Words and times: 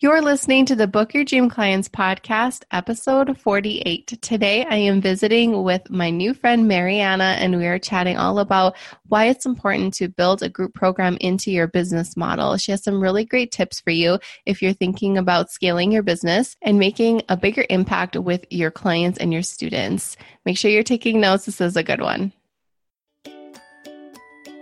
You're 0.00 0.22
listening 0.22 0.64
to 0.66 0.76
the 0.76 0.86
Book 0.86 1.12
Your 1.12 1.24
Dream 1.24 1.50
Clients 1.50 1.88
podcast, 1.88 2.62
episode 2.70 3.36
48. 3.36 4.06
Today 4.22 4.64
I 4.64 4.76
am 4.76 5.00
visiting 5.00 5.64
with 5.64 5.90
my 5.90 6.08
new 6.08 6.34
friend 6.34 6.68
Mariana, 6.68 7.34
and 7.40 7.58
we 7.58 7.66
are 7.66 7.80
chatting 7.80 8.16
all 8.16 8.38
about 8.38 8.76
why 9.08 9.24
it's 9.24 9.44
important 9.44 9.94
to 9.94 10.06
build 10.06 10.40
a 10.40 10.48
group 10.48 10.72
program 10.72 11.18
into 11.20 11.50
your 11.50 11.66
business 11.66 12.16
model. 12.16 12.56
She 12.58 12.70
has 12.70 12.84
some 12.84 13.02
really 13.02 13.24
great 13.24 13.50
tips 13.50 13.80
for 13.80 13.90
you 13.90 14.20
if 14.46 14.62
you're 14.62 14.72
thinking 14.72 15.18
about 15.18 15.50
scaling 15.50 15.90
your 15.90 16.04
business 16.04 16.54
and 16.62 16.78
making 16.78 17.22
a 17.28 17.36
bigger 17.36 17.64
impact 17.68 18.14
with 18.14 18.44
your 18.50 18.70
clients 18.70 19.18
and 19.18 19.32
your 19.32 19.42
students. 19.42 20.16
Make 20.46 20.58
sure 20.58 20.70
you're 20.70 20.84
taking 20.84 21.20
notes. 21.20 21.46
This 21.46 21.60
is 21.60 21.76
a 21.76 21.82
good 21.82 22.02
one. 22.02 22.32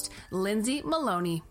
host, 0.00 0.12
Lindsay 0.30 0.82
Maloney. 0.84 1.42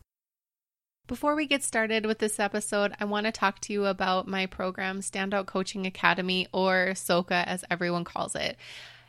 Before 1.08 1.36
we 1.36 1.48
get 1.48 1.64
started 1.64 2.06
with 2.06 2.20
this 2.20 2.40
episode, 2.40 2.94
I 3.00 3.06
want 3.06 3.26
to 3.26 3.32
talk 3.32 3.60
to 3.62 3.74
you 3.74 3.86
about 3.86 4.28
my 4.28 4.46
program, 4.46 5.02
Standout 5.02 5.48
Coaching 5.48 5.88
Academy, 5.88 6.48
or 6.54 6.94
SOCA 6.94 7.48
as 7.48 7.66
everyone 7.72 8.04
calls 8.04 8.36
it. 8.36 8.58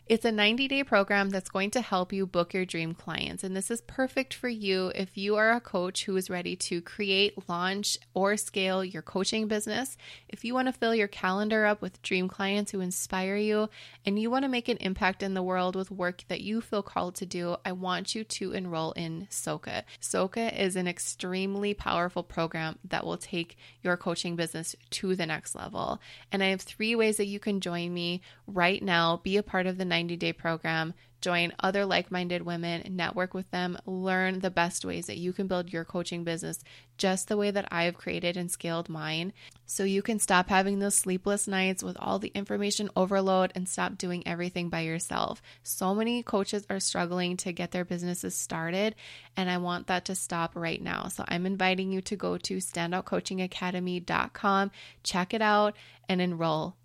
It's 0.06 0.24
a 0.24 0.32
90 0.32 0.66
day 0.66 0.82
program 0.82 1.30
that's 1.30 1.48
going 1.48 1.70
to 1.70 1.80
help 1.80 2.12
you 2.12 2.26
book 2.26 2.52
your 2.52 2.64
dream 2.64 2.94
clients. 2.94 3.44
And 3.44 3.54
this 3.54 3.70
is 3.70 3.80
perfect 3.82 4.34
for 4.34 4.48
you 4.48 4.90
if 4.96 5.16
you 5.16 5.36
are 5.36 5.52
a 5.52 5.60
coach 5.60 6.04
who 6.04 6.16
is 6.16 6.28
ready 6.28 6.56
to 6.56 6.80
create, 6.80 7.48
launch, 7.48 7.96
or 8.12 8.36
scale 8.36 8.84
your 8.84 9.02
coaching 9.02 9.46
business. 9.46 9.96
If 10.28 10.44
you 10.44 10.52
want 10.52 10.66
to 10.66 10.72
fill 10.72 10.96
your 10.96 11.06
calendar 11.06 11.64
up 11.64 11.80
with 11.80 12.02
dream 12.02 12.26
clients 12.26 12.72
who 12.72 12.80
inspire 12.80 13.36
you 13.36 13.68
and 14.04 14.18
you 14.18 14.32
want 14.32 14.42
to 14.42 14.48
make 14.48 14.68
an 14.68 14.78
impact 14.78 15.22
in 15.22 15.34
the 15.34 15.44
world 15.44 15.76
with 15.76 15.92
work 15.92 16.24
that 16.26 16.40
you 16.40 16.60
feel 16.60 16.82
called 16.82 17.14
to 17.16 17.26
do, 17.26 17.56
I 17.64 17.70
want 17.70 18.12
you 18.12 18.24
to 18.24 18.52
enroll 18.52 18.90
in 18.92 19.28
SOCA. 19.30 19.84
SOCA 20.00 20.60
is 20.60 20.74
an 20.74 20.88
extremely 20.88 21.72
powerful 21.72 22.24
program 22.24 22.80
that 22.82 23.06
will 23.06 23.16
take 23.16 23.56
your 23.80 23.96
coaching 23.96 24.34
business 24.34 24.74
to 24.90 25.14
the 25.14 25.26
next 25.26 25.54
level. 25.54 26.00
And 26.32 26.42
I 26.42 26.46
have 26.48 26.62
three 26.62 26.96
ways 26.96 27.16
that 27.18 27.26
you 27.26 27.38
can 27.38 27.60
join 27.60 27.94
me 27.94 28.22
right 28.48 28.82
now, 28.82 29.20
be 29.22 29.36
a 29.36 29.42
part 29.44 29.68
of 29.68 29.78
the 29.78 29.84
90 29.84 29.99
day 30.06 30.32
program, 30.32 30.94
join 31.20 31.52
other 31.60 31.84
like 31.84 32.10
minded 32.10 32.42
women, 32.42 32.96
network 32.96 33.34
with 33.34 33.50
them, 33.50 33.78
learn 33.86 34.40
the 34.40 34.50
best 34.50 34.84
ways 34.84 35.06
that 35.06 35.18
you 35.18 35.32
can 35.32 35.46
build 35.46 35.72
your 35.72 35.84
coaching 35.84 36.24
business 36.24 36.62
just 37.00 37.26
the 37.28 37.36
way 37.36 37.50
that 37.50 37.66
I've 37.70 37.96
created 37.96 38.36
and 38.36 38.50
scaled 38.50 38.90
mine. 38.90 39.32
So 39.64 39.84
you 39.84 40.02
can 40.02 40.18
stop 40.18 40.50
having 40.50 40.78
those 40.78 40.94
sleepless 40.94 41.48
nights 41.48 41.82
with 41.82 41.96
all 41.98 42.18
the 42.18 42.30
information 42.34 42.90
overload 42.94 43.52
and 43.54 43.66
stop 43.68 43.96
doing 43.96 44.22
everything 44.26 44.68
by 44.68 44.80
yourself. 44.80 45.40
So 45.62 45.94
many 45.94 46.22
coaches 46.22 46.66
are 46.68 46.78
struggling 46.78 47.38
to 47.38 47.52
get 47.52 47.70
their 47.70 47.86
businesses 47.86 48.34
started, 48.34 48.94
and 49.36 49.48
I 49.48 49.56
want 49.58 49.86
that 49.86 50.04
to 50.06 50.14
stop 50.14 50.54
right 50.54 50.82
now. 50.82 51.08
So 51.08 51.24
I'm 51.26 51.46
inviting 51.46 51.90
you 51.90 52.02
to 52.02 52.16
go 52.16 52.36
to 52.36 52.58
standoutcoachingacademy.com, 52.58 54.70
check 55.02 55.32
it 55.32 55.42
out, 55.42 55.74
and 56.08 56.20
enroll. 56.20 56.76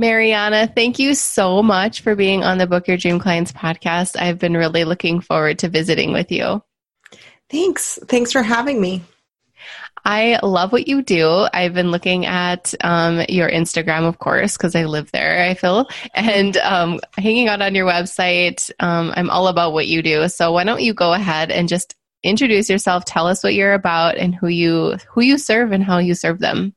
Mariana, 0.00 0.66
thank 0.66 0.98
you 0.98 1.14
so 1.14 1.62
much 1.62 2.00
for 2.00 2.16
being 2.16 2.42
on 2.42 2.56
the 2.56 2.66
Book 2.66 2.88
Your 2.88 2.96
Dream 2.96 3.18
Clients 3.18 3.52
podcast. 3.52 4.18
I've 4.18 4.38
been 4.38 4.56
really 4.56 4.84
looking 4.84 5.20
forward 5.20 5.58
to 5.58 5.68
visiting 5.68 6.10
with 6.10 6.32
you. 6.32 6.62
Thanks. 7.50 7.98
Thanks 8.08 8.32
for 8.32 8.42
having 8.42 8.80
me. 8.80 9.02
I 10.02 10.40
love 10.42 10.72
what 10.72 10.88
you 10.88 11.02
do. 11.02 11.46
I've 11.52 11.74
been 11.74 11.90
looking 11.90 12.24
at 12.24 12.72
um, 12.80 13.20
your 13.28 13.50
Instagram, 13.50 14.08
of 14.08 14.18
course, 14.18 14.56
because 14.56 14.74
I 14.74 14.86
live 14.86 15.12
there, 15.12 15.44
I 15.44 15.52
feel, 15.52 15.86
and 16.14 16.56
um, 16.56 17.00
hanging 17.18 17.48
out 17.48 17.60
on 17.60 17.74
your 17.74 17.86
website. 17.86 18.70
Um, 18.80 19.12
I'm 19.14 19.28
all 19.28 19.48
about 19.48 19.74
what 19.74 19.86
you 19.86 20.00
do. 20.00 20.28
So 20.28 20.52
why 20.52 20.64
don't 20.64 20.80
you 20.80 20.94
go 20.94 21.12
ahead 21.12 21.50
and 21.50 21.68
just 21.68 21.94
introduce 22.22 22.70
yourself, 22.70 23.04
tell 23.04 23.26
us 23.26 23.44
what 23.44 23.52
you're 23.52 23.74
about 23.74 24.16
and 24.16 24.34
who 24.34 24.48
you 24.48 24.96
who 25.10 25.20
you 25.20 25.36
serve 25.36 25.72
and 25.72 25.84
how 25.84 25.98
you 25.98 26.14
serve 26.14 26.38
them. 26.38 26.74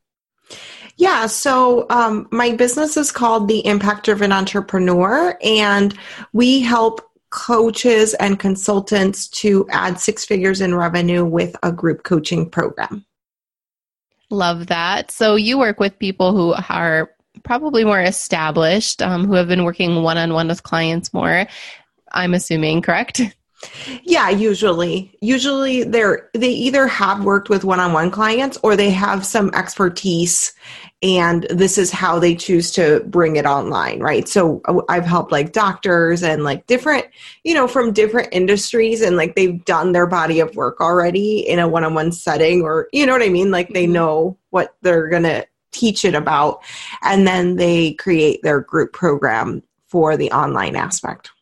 Yeah, 0.98 1.26
so 1.26 1.88
um, 1.90 2.28
my 2.31 2.52
business 2.52 2.98
is 2.98 3.12
called 3.12 3.48
The 3.48 3.66
Impact 3.66 4.06
Driven 4.06 4.31
Entrepreneur, 4.31 5.38
and 5.44 5.98
we 6.34 6.62
help 6.62 7.02
coaches 7.31 8.14
and 8.16 8.40
consultants 8.40 9.28
to 9.28 9.68
add 9.72 10.00
six 10.00 10.24
figures 10.24 10.62
in 10.62 10.76
revenue 10.76 11.26
with 11.26 11.56
a 11.64 11.72
group 11.72 12.04
coaching 12.04 12.48
program. 12.48 13.06
Love 14.30 14.68
that. 14.68 15.09
So 15.09 15.36
you 15.36 15.58
work 15.58 15.80
with 15.80 15.98
people 15.98 16.36
who 16.36 16.54
are 16.70 17.12
probably 17.44 17.84
more 17.84 18.02
established, 18.02 19.02
um, 19.02 19.25
who 19.25 19.34
have 19.34 19.48
been 19.48 19.64
working 19.64 20.04
one 20.04 20.18
on 20.18 20.34
one 20.34 20.48
with 20.48 20.62
clients 20.62 21.12
more. 21.12 21.48
I'm 22.12 22.36
assuming, 22.36 22.81
correct? 22.84 23.22
Yeah, 24.03 24.29
usually. 24.29 25.16
Usually 25.22 25.84
they're 25.84 26.29
they 26.34 26.50
either 26.50 26.88
have 26.88 27.24
worked 27.24 27.50
with 27.50 27.63
one-on-one 27.63 28.12
clients 28.12 28.57
or 28.63 28.75
they 28.75 28.90
have 28.90 29.25
some 29.25 29.50
expertise 29.53 30.53
and 31.03 31.46
this 31.50 31.78
is 31.78 31.91
how 31.91 32.18
they 32.18 32.34
choose 32.34 32.72
to 32.72 33.01
bring 33.07 33.35
it 33.35 33.46
online, 33.46 34.00
right? 34.00 34.25
So 34.25 34.62
uh, 34.66 34.81
I've 34.88 35.06
helped 35.06 35.34
like 35.34 35.51
doctors 35.51 36.24
and 36.24 36.46
like 36.46 36.66
different, 36.66 37.06
you 37.44 37.53
know, 37.53 37.68
from 37.68 37.91
different 37.91 38.29
industries 38.31 39.01
and 39.01 39.18
like 39.18 39.35
they've 39.35 39.63
done 39.66 39.91
their 39.91 40.07
body 40.07 40.40
of 40.40 40.56
work 40.56 40.80
already 40.80 41.40
in 41.40 41.59
a 41.59 41.68
one-on-one 41.68 42.13
setting 42.13 42.62
or 42.62 42.88
you 42.94 43.06
know 43.06 43.12
what 43.12 43.22
I 43.22 43.28
mean? 43.30 43.51
Like 43.51 43.74
they 43.74 43.84
mm-hmm. 43.84 43.94
know 43.94 44.38
what 44.51 44.75
they're 44.81 45.09
going 45.09 45.24
to 45.24 45.45
teach 45.74 46.06
it 46.06 46.16
about 46.16 46.63
and 47.01 47.28
then 47.28 47.57
they 47.57 47.94
create 47.95 48.41
their 48.41 48.62
group 48.62 48.94
program 48.94 49.62
for 49.88 50.16
the 50.16 50.31
online 50.31 50.78
aspect. 50.78 51.32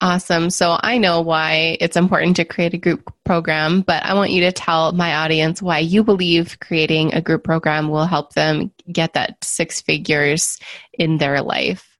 Awesome. 0.00 0.50
So 0.50 0.78
I 0.80 0.98
know 0.98 1.20
why 1.20 1.76
it's 1.80 1.96
important 1.96 2.36
to 2.36 2.44
create 2.44 2.72
a 2.72 2.78
group 2.78 3.12
program, 3.24 3.80
but 3.80 4.04
I 4.04 4.14
want 4.14 4.30
you 4.30 4.42
to 4.42 4.52
tell 4.52 4.92
my 4.92 5.16
audience 5.16 5.60
why 5.60 5.80
you 5.80 6.04
believe 6.04 6.58
creating 6.60 7.14
a 7.14 7.20
group 7.20 7.42
program 7.42 7.88
will 7.88 8.06
help 8.06 8.34
them 8.34 8.70
get 8.92 9.14
that 9.14 9.42
six 9.42 9.80
figures 9.80 10.58
in 10.92 11.18
their 11.18 11.42
life. 11.42 11.98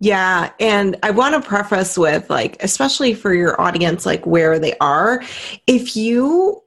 Yeah. 0.00 0.52
And 0.58 0.96
I 1.02 1.10
want 1.10 1.34
to 1.34 1.46
preface 1.46 1.98
with 1.98 2.30
like, 2.30 2.62
especially 2.62 3.12
for 3.12 3.32
your 3.32 3.60
audience, 3.60 4.06
like 4.06 4.26
where 4.26 4.58
they 4.58 4.74
are, 4.78 5.22
if 5.66 5.96
you 5.96 6.62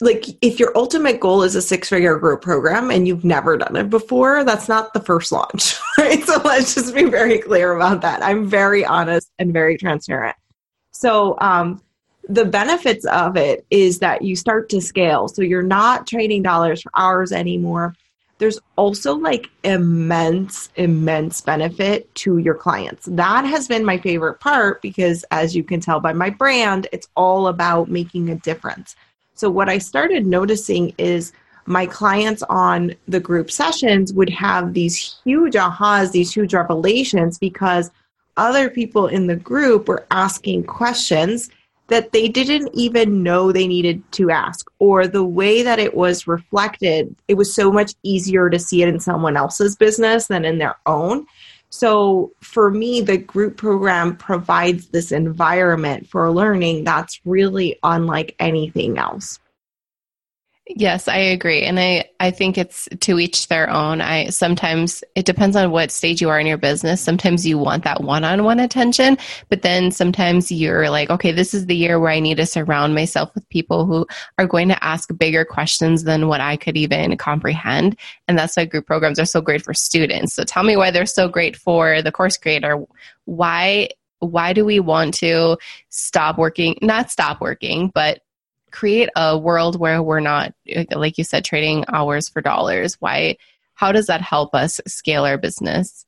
like 0.00 0.26
if 0.42 0.60
your 0.60 0.70
ultimate 0.76 1.18
goal 1.18 1.42
is 1.42 1.56
a 1.56 1.62
six 1.62 1.88
figure 1.88 2.16
group 2.18 2.40
program 2.40 2.90
and 2.90 3.08
you've 3.08 3.24
never 3.24 3.56
done 3.56 3.74
it 3.74 3.90
before 3.90 4.44
that's 4.44 4.68
not 4.68 4.94
the 4.94 5.00
first 5.00 5.32
launch 5.32 5.76
right? 5.98 6.22
So 6.24 6.40
let's 6.44 6.74
just 6.74 6.94
be 6.94 7.04
very 7.04 7.38
clear 7.38 7.72
about 7.72 8.00
that. 8.02 8.22
I'm 8.22 8.46
very 8.46 8.84
honest 8.84 9.30
and 9.38 9.52
very 9.52 9.76
transparent. 9.76 10.36
So 10.92 11.36
um, 11.40 11.82
the 12.28 12.44
benefits 12.44 13.04
of 13.06 13.36
it 13.36 13.66
is 13.70 13.98
that 14.00 14.22
you 14.22 14.36
start 14.36 14.68
to 14.70 14.80
scale. 14.80 15.28
So 15.28 15.42
you're 15.42 15.62
not 15.62 16.06
trading 16.06 16.42
dollars 16.42 16.82
for 16.82 16.90
hours 16.96 17.32
anymore. 17.32 17.94
There's 18.38 18.58
also 18.76 19.14
like 19.14 19.48
immense 19.64 20.68
immense 20.76 21.40
benefit 21.40 22.14
to 22.16 22.36
your 22.36 22.54
clients. 22.54 23.06
That 23.10 23.46
has 23.46 23.66
been 23.66 23.84
my 23.84 23.96
favorite 23.96 24.40
part 24.40 24.82
because 24.82 25.24
as 25.30 25.56
you 25.56 25.64
can 25.64 25.80
tell 25.80 26.00
by 26.00 26.12
my 26.12 26.28
brand 26.28 26.86
it's 26.92 27.08
all 27.16 27.46
about 27.46 27.88
making 27.88 28.28
a 28.28 28.34
difference 28.34 28.94
so, 29.36 29.50
what 29.50 29.68
I 29.68 29.78
started 29.78 30.26
noticing 30.26 30.94
is 30.96 31.32
my 31.66 31.84
clients 31.84 32.42
on 32.44 32.94
the 33.06 33.20
group 33.20 33.50
sessions 33.50 34.12
would 34.14 34.30
have 34.30 34.72
these 34.72 35.16
huge 35.24 35.54
ahas, 35.54 36.12
these 36.12 36.32
huge 36.32 36.54
revelations 36.54 37.38
because 37.38 37.90
other 38.38 38.70
people 38.70 39.06
in 39.06 39.26
the 39.26 39.36
group 39.36 39.88
were 39.88 40.06
asking 40.10 40.64
questions 40.64 41.50
that 41.88 42.12
they 42.12 42.28
didn't 42.28 42.70
even 42.74 43.22
know 43.22 43.52
they 43.52 43.66
needed 43.66 44.02
to 44.12 44.30
ask, 44.30 44.68
or 44.78 45.06
the 45.06 45.24
way 45.24 45.62
that 45.62 45.78
it 45.78 45.94
was 45.94 46.26
reflected, 46.26 47.14
it 47.28 47.34
was 47.34 47.54
so 47.54 47.70
much 47.70 47.94
easier 48.02 48.50
to 48.50 48.58
see 48.58 48.82
it 48.82 48.88
in 48.88 48.98
someone 48.98 49.36
else's 49.36 49.76
business 49.76 50.26
than 50.26 50.44
in 50.44 50.58
their 50.58 50.76
own. 50.86 51.26
So 51.76 52.32
for 52.40 52.70
me, 52.70 53.02
the 53.02 53.18
group 53.18 53.58
program 53.58 54.16
provides 54.16 54.88
this 54.88 55.12
environment 55.12 56.08
for 56.08 56.32
learning 56.32 56.84
that's 56.84 57.20
really 57.26 57.78
unlike 57.82 58.34
anything 58.38 58.96
else. 58.96 59.38
Yes, 60.68 61.06
I 61.06 61.18
agree. 61.18 61.62
And 61.62 61.78
I, 61.78 62.06
I 62.18 62.32
think 62.32 62.58
it's 62.58 62.88
to 63.00 63.20
each 63.20 63.46
their 63.46 63.70
own. 63.70 64.00
I 64.00 64.30
sometimes 64.30 65.04
it 65.14 65.24
depends 65.24 65.54
on 65.54 65.70
what 65.70 65.92
stage 65.92 66.20
you 66.20 66.28
are 66.28 66.40
in 66.40 66.46
your 66.46 66.58
business. 66.58 67.00
Sometimes 67.00 67.46
you 67.46 67.56
want 67.56 67.84
that 67.84 68.02
one 68.02 68.24
on 68.24 68.42
one 68.42 68.58
attention, 68.58 69.16
but 69.48 69.62
then 69.62 69.92
sometimes 69.92 70.50
you're 70.50 70.90
like, 70.90 71.08
okay, 71.08 71.30
this 71.30 71.54
is 71.54 71.66
the 71.66 71.76
year 71.76 72.00
where 72.00 72.10
I 72.10 72.18
need 72.18 72.38
to 72.38 72.46
surround 72.46 72.96
myself 72.96 73.32
with 73.36 73.48
people 73.48 73.86
who 73.86 74.08
are 74.38 74.46
going 74.46 74.66
to 74.68 74.84
ask 74.84 75.08
bigger 75.16 75.44
questions 75.44 76.02
than 76.02 76.26
what 76.26 76.40
I 76.40 76.56
could 76.56 76.76
even 76.76 77.16
comprehend. 77.16 77.96
And 78.26 78.36
that's 78.36 78.56
why 78.56 78.64
group 78.64 78.86
programs 78.86 79.20
are 79.20 79.24
so 79.24 79.40
great 79.40 79.62
for 79.62 79.72
students. 79.72 80.34
So 80.34 80.42
tell 80.42 80.64
me 80.64 80.76
why 80.76 80.90
they're 80.90 81.06
so 81.06 81.28
great 81.28 81.54
for 81.54 82.02
the 82.02 82.10
course 82.10 82.36
creator. 82.36 82.84
Why 83.24 83.90
why 84.20 84.52
do 84.52 84.64
we 84.64 84.80
want 84.80 85.12
to 85.12 85.58
stop 85.90 86.38
working 86.38 86.76
not 86.80 87.10
stop 87.10 87.38
working 87.40 87.90
but 87.94 88.20
create 88.76 89.08
a 89.16 89.38
world 89.38 89.80
where 89.80 90.02
we're 90.02 90.20
not 90.20 90.52
like 90.90 91.16
you 91.16 91.24
said 91.24 91.46
trading 91.46 91.82
hours 91.88 92.28
for 92.28 92.42
dollars. 92.42 92.94
Why 93.00 93.38
how 93.72 93.90
does 93.90 94.06
that 94.06 94.20
help 94.20 94.54
us 94.54 94.82
scale 94.86 95.24
our 95.24 95.38
business? 95.38 96.04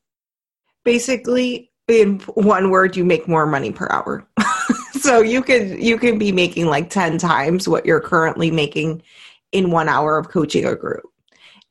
Basically 0.85 1.71
in 1.89 2.19
one 2.35 2.69
word 2.69 2.95
you 2.95 3.07
make 3.07 3.27
more 3.27 3.47
money 3.47 3.73
per 3.73 3.89
hour. 3.91 4.27
So 5.01 5.21
you 5.21 5.43
can 5.43 5.81
you 5.81 5.97
can 5.97 6.19
be 6.19 6.33
making 6.33 6.67
like 6.67 6.91
10 6.91 7.19
times 7.19 7.69
what 7.69 7.87
you're 7.87 8.01
currently 8.01 8.51
making 8.51 9.01
in 9.53 9.71
one 9.71 9.89
hour 9.89 10.19
of 10.19 10.29
coaching 10.29 10.65
a 10.65 10.75
group. 10.75 11.05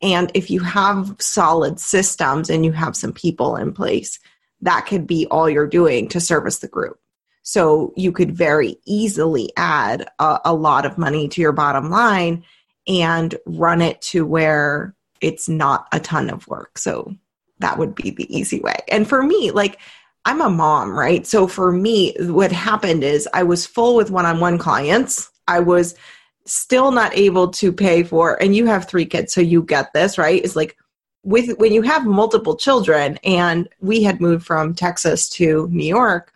And 0.01 0.31
if 0.33 0.49
you 0.49 0.61
have 0.61 1.15
solid 1.19 1.79
systems 1.79 2.49
and 2.49 2.63
you 2.63 2.71
have 2.71 2.95
some 2.95 3.11
people 3.11 3.57
in 3.57 3.73
place 3.73 4.17
that 4.61 4.85
could 4.85 5.05
be 5.05 5.27
all 5.27 5.49
you're 5.49 5.67
doing 5.67 6.07
to 6.09 6.21
service 6.21 6.59
the 6.59 6.69
group 6.69 6.99
so 7.47 7.93
you 7.95 8.11
could 8.11 8.35
very 8.35 8.75
easily 8.85 9.53
add 9.55 10.05
a, 10.19 10.37
a 10.43 10.53
lot 10.53 10.85
of 10.85 10.97
money 10.97 11.29
to 11.29 11.39
your 11.39 11.53
bottom 11.53 11.89
line 11.89 12.43
and 12.89 13.35
run 13.45 13.81
it 13.81 14.01
to 14.01 14.25
where 14.25 14.93
it's 15.21 15.47
not 15.47 15.87
a 15.93 15.99
ton 16.01 16.29
of 16.29 16.45
work. 16.49 16.77
So 16.77 17.15
that 17.59 17.77
would 17.77 17.95
be 17.95 18.09
the 18.09 18.27
easy 18.37 18.59
way. 18.59 18.75
And 18.89 19.07
for 19.07 19.23
me, 19.23 19.51
like 19.51 19.79
I'm 20.25 20.41
a 20.41 20.49
mom, 20.49 20.91
right? 20.91 21.25
So 21.25 21.47
for 21.47 21.71
me, 21.71 22.13
what 22.19 22.51
happened 22.51 23.05
is 23.05 23.29
I 23.33 23.43
was 23.43 23.65
full 23.65 23.95
with 23.95 24.11
one 24.11 24.25
on 24.25 24.41
one 24.41 24.57
clients. 24.57 25.31
I 25.47 25.61
was 25.61 25.95
still 26.43 26.91
not 26.91 27.17
able 27.17 27.47
to 27.51 27.71
pay 27.71 28.03
for, 28.03 28.35
and 28.43 28.57
you 28.57 28.65
have 28.65 28.89
three 28.89 29.05
kids, 29.05 29.31
so 29.31 29.39
you 29.39 29.63
get 29.63 29.93
this, 29.93 30.17
right? 30.17 30.43
It's 30.43 30.57
like 30.57 30.75
with 31.23 31.57
when 31.59 31.71
you 31.71 31.81
have 31.83 32.05
multiple 32.05 32.57
children, 32.57 33.17
and 33.23 33.69
we 33.79 34.03
had 34.03 34.19
moved 34.19 34.45
from 34.45 34.75
Texas 34.75 35.29
to 35.29 35.69
New 35.71 35.87
York, 35.87 36.33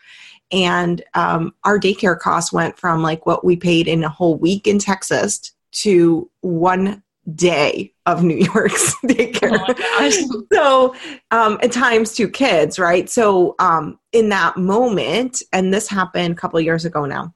and 0.51 1.03
um, 1.13 1.53
our 1.63 1.79
daycare 1.79 2.19
costs 2.19 2.51
went 2.51 2.77
from 2.77 3.01
like 3.01 3.25
what 3.25 3.45
we 3.45 3.55
paid 3.55 3.87
in 3.87 4.03
a 4.03 4.09
whole 4.09 4.37
week 4.37 4.67
in 4.67 4.79
Texas 4.79 5.53
to 5.71 6.29
one 6.41 7.01
day 7.35 7.93
of 8.05 8.23
New 8.23 8.37
York's 8.37 8.95
daycare. 9.05 9.57
Oh 9.77 10.45
so, 10.53 10.95
um, 11.31 11.59
at 11.61 11.71
times 11.71 12.13
two 12.13 12.27
kids, 12.27 12.79
right? 12.79 13.09
So, 13.09 13.55
um, 13.59 13.99
in 14.11 14.29
that 14.29 14.57
moment, 14.57 15.41
and 15.53 15.73
this 15.73 15.87
happened 15.87 16.33
a 16.33 16.35
couple 16.35 16.59
years 16.59 16.85
ago 16.85 17.05
now. 17.05 17.33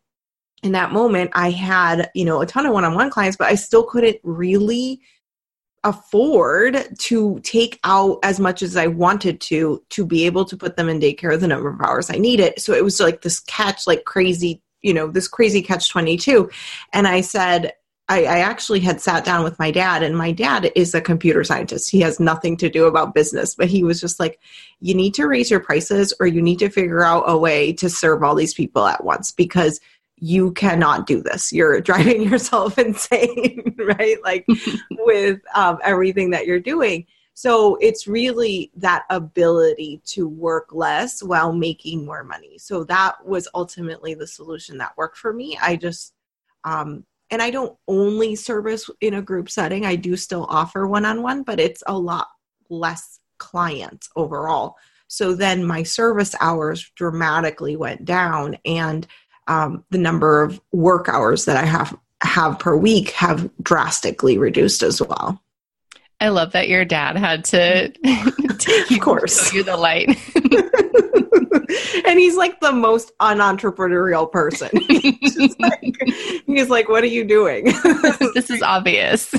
In 0.64 0.72
that 0.72 0.92
moment, 0.92 1.32
I 1.34 1.52
had 1.52 2.10
you 2.16 2.26
know 2.26 2.42
a 2.42 2.46
ton 2.46 2.66
of 2.66 2.74
one-on-one 2.74 3.12
clients, 3.12 3.38
but 3.38 3.48
I 3.48 3.56
still 3.56 3.84
couldn't 3.84 4.18
really 4.24 5.02
afford 5.86 6.98
to 6.98 7.40
take 7.44 7.80
out 7.84 8.20
as 8.24 8.40
much 8.40 8.62
as 8.62 8.76
I 8.76 8.88
wanted 8.88 9.40
to 9.42 9.82
to 9.92 10.06
be 10.06 10.26
able 10.26 10.44
to 10.46 10.58
put 10.58 10.76
them 10.76 10.90
in 10.90 11.00
daycare 11.00 11.40
the 11.40 11.48
number 11.48 11.70
of 11.70 11.80
hours 11.80 12.10
I 12.10 12.16
needed. 12.16 12.60
So 12.60 12.74
it 12.74 12.84
was 12.84 13.00
like 13.00 13.22
this 13.22 13.40
catch, 13.40 13.88
like 13.88 14.04
crazy, 14.04 14.62
you 14.82 14.94
know, 14.94 15.08
this 15.08 15.28
crazy 15.28 15.62
catch 15.62 15.90
22. 15.90 16.50
And 16.92 17.08
I 17.08 17.22
said, 17.22 17.74
I, 18.08 18.26
I, 18.26 18.40
actually 18.40 18.82
had 18.82 19.02
sat 19.02 19.26
down 19.26 19.44
with 19.44 19.58
my 19.58 19.72
dad, 19.72 20.04
and 20.04 20.16
my 20.16 20.32
dad 20.32 20.72
is 20.76 20.94
a 20.94 21.02
computer 21.02 21.44
scientist. 21.44 21.90
He 21.90 22.02
has 22.02 22.20
nothing 22.20 22.56
to 22.58 22.70
do 22.70 22.86
about 22.86 23.16
business, 23.16 23.56
but 23.56 23.68
he 23.68 23.84
was 23.84 24.00
just 24.00 24.20
like, 24.20 24.40
You 24.80 24.94
need 24.94 25.16
to 25.16 25.26
raise 25.26 25.50
your 25.50 25.60
prices, 25.60 26.14
or 26.20 26.28
you 26.28 26.42
need 26.42 26.60
to 26.60 26.70
figure 26.70 27.04
out 27.04 27.24
a 27.26 27.36
way 27.36 27.74
to 27.74 27.90
serve 27.90 28.22
all 28.22 28.36
these 28.36 28.54
people 28.54 28.86
at 28.86 29.04
once 29.04 29.32
because 29.32 29.80
you 30.18 30.52
cannot 30.54 31.08
do 31.08 31.22
this. 31.22 31.52
You're 31.52 31.82
driving 31.90 32.22
yourself 32.22 32.78
insane, 32.80 33.76
right? 33.78 34.18
Like 34.24 34.46
with 34.92 35.40
um, 35.56 35.80
everything 35.84 36.30
that 36.32 36.46
you're 36.46 36.60
doing. 36.60 37.06
So 37.34 37.76
it's 37.82 38.08
really 38.08 38.72
that 38.78 39.04
ability 39.10 40.02
to 40.06 40.28
work 40.28 40.70
less 40.72 41.22
while 41.22 41.52
making 41.52 42.06
more 42.06 42.24
money. 42.24 42.58
So 42.58 42.86
that 42.86 43.26
was 43.26 43.50
ultimately 43.54 44.14
the 44.14 44.28
solution 44.28 44.78
that 44.78 44.96
worked 44.96 45.18
for 45.18 45.34
me. 45.34 45.58
I 45.62 45.76
just, 45.76 46.14
um, 46.64 47.06
and 47.30 47.42
I 47.42 47.50
don't 47.50 47.78
only 47.90 48.36
service 48.36 48.90
in 49.02 49.16
a 49.16 49.22
group 49.22 49.50
setting, 49.50 49.86
I 49.86 49.98
do 49.98 50.16
still 50.16 50.46
offer 50.48 50.88
one 50.88 51.04
on 51.04 51.24
one, 51.24 51.44
but 51.44 51.60
it's 51.60 51.84
a 51.88 51.98
lot 51.98 52.28
less 52.70 53.20
clients 53.38 54.10
overall. 54.16 54.78
So 55.08 55.36
then 55.36 55.66
my 55.66 55.84
service 55.84 56.36
hours 56.40 56.90
dramatically 56.96 57.76
went 57.76 58.06
down 58.06 58.58
and 58.66 59.06
um, 59.48 59.84
the 59.90 59.98
number 59.98 60.42
of 60.42 60.60
work 60.72 61.10
hours 61.10 61.46
that 61.46 61.58
I 61.58 61.66
have 61.66 61.98
have 62.22 62.60
per 62.60 62.76
week 62.76 63.12
have 63.12 63.50
drastically 63.62 64.38
reduced 64.38 64.84
as 64.84 65.02
well. 65.02 65.42
I 66.22 66.30
love 66.30 66.54
that 66.54 66.70
your 66.70 66.86
dad 66.86 67.18
had 67.18 67.44
to 67.46 67.90
take 68.58 68.90
you, 68.90 68.98
of 68.98 69.04
course. 69.04 69.54
you 69.54 69.64
the 69.64 69.76
light. 69.76 70.08
and 72.06 72.20
he's 72.20 72.38
like 72.38 72.60
the 72.62 72.72
most 72.72 73.12
unentrepreneurial 73.20 74.32
person. 74.32 74.70
he's, 74.88 75.60
like, 75.60 75.98
he's 76.46 76.70
like, 76.70 76.88
what 76.88 77.04
are 77.04 77.08
you 77.08 77.26
doing? 77.26 77.66
this 78.34 78.50
is 78.50 78.62
obvious. 78.62 79.34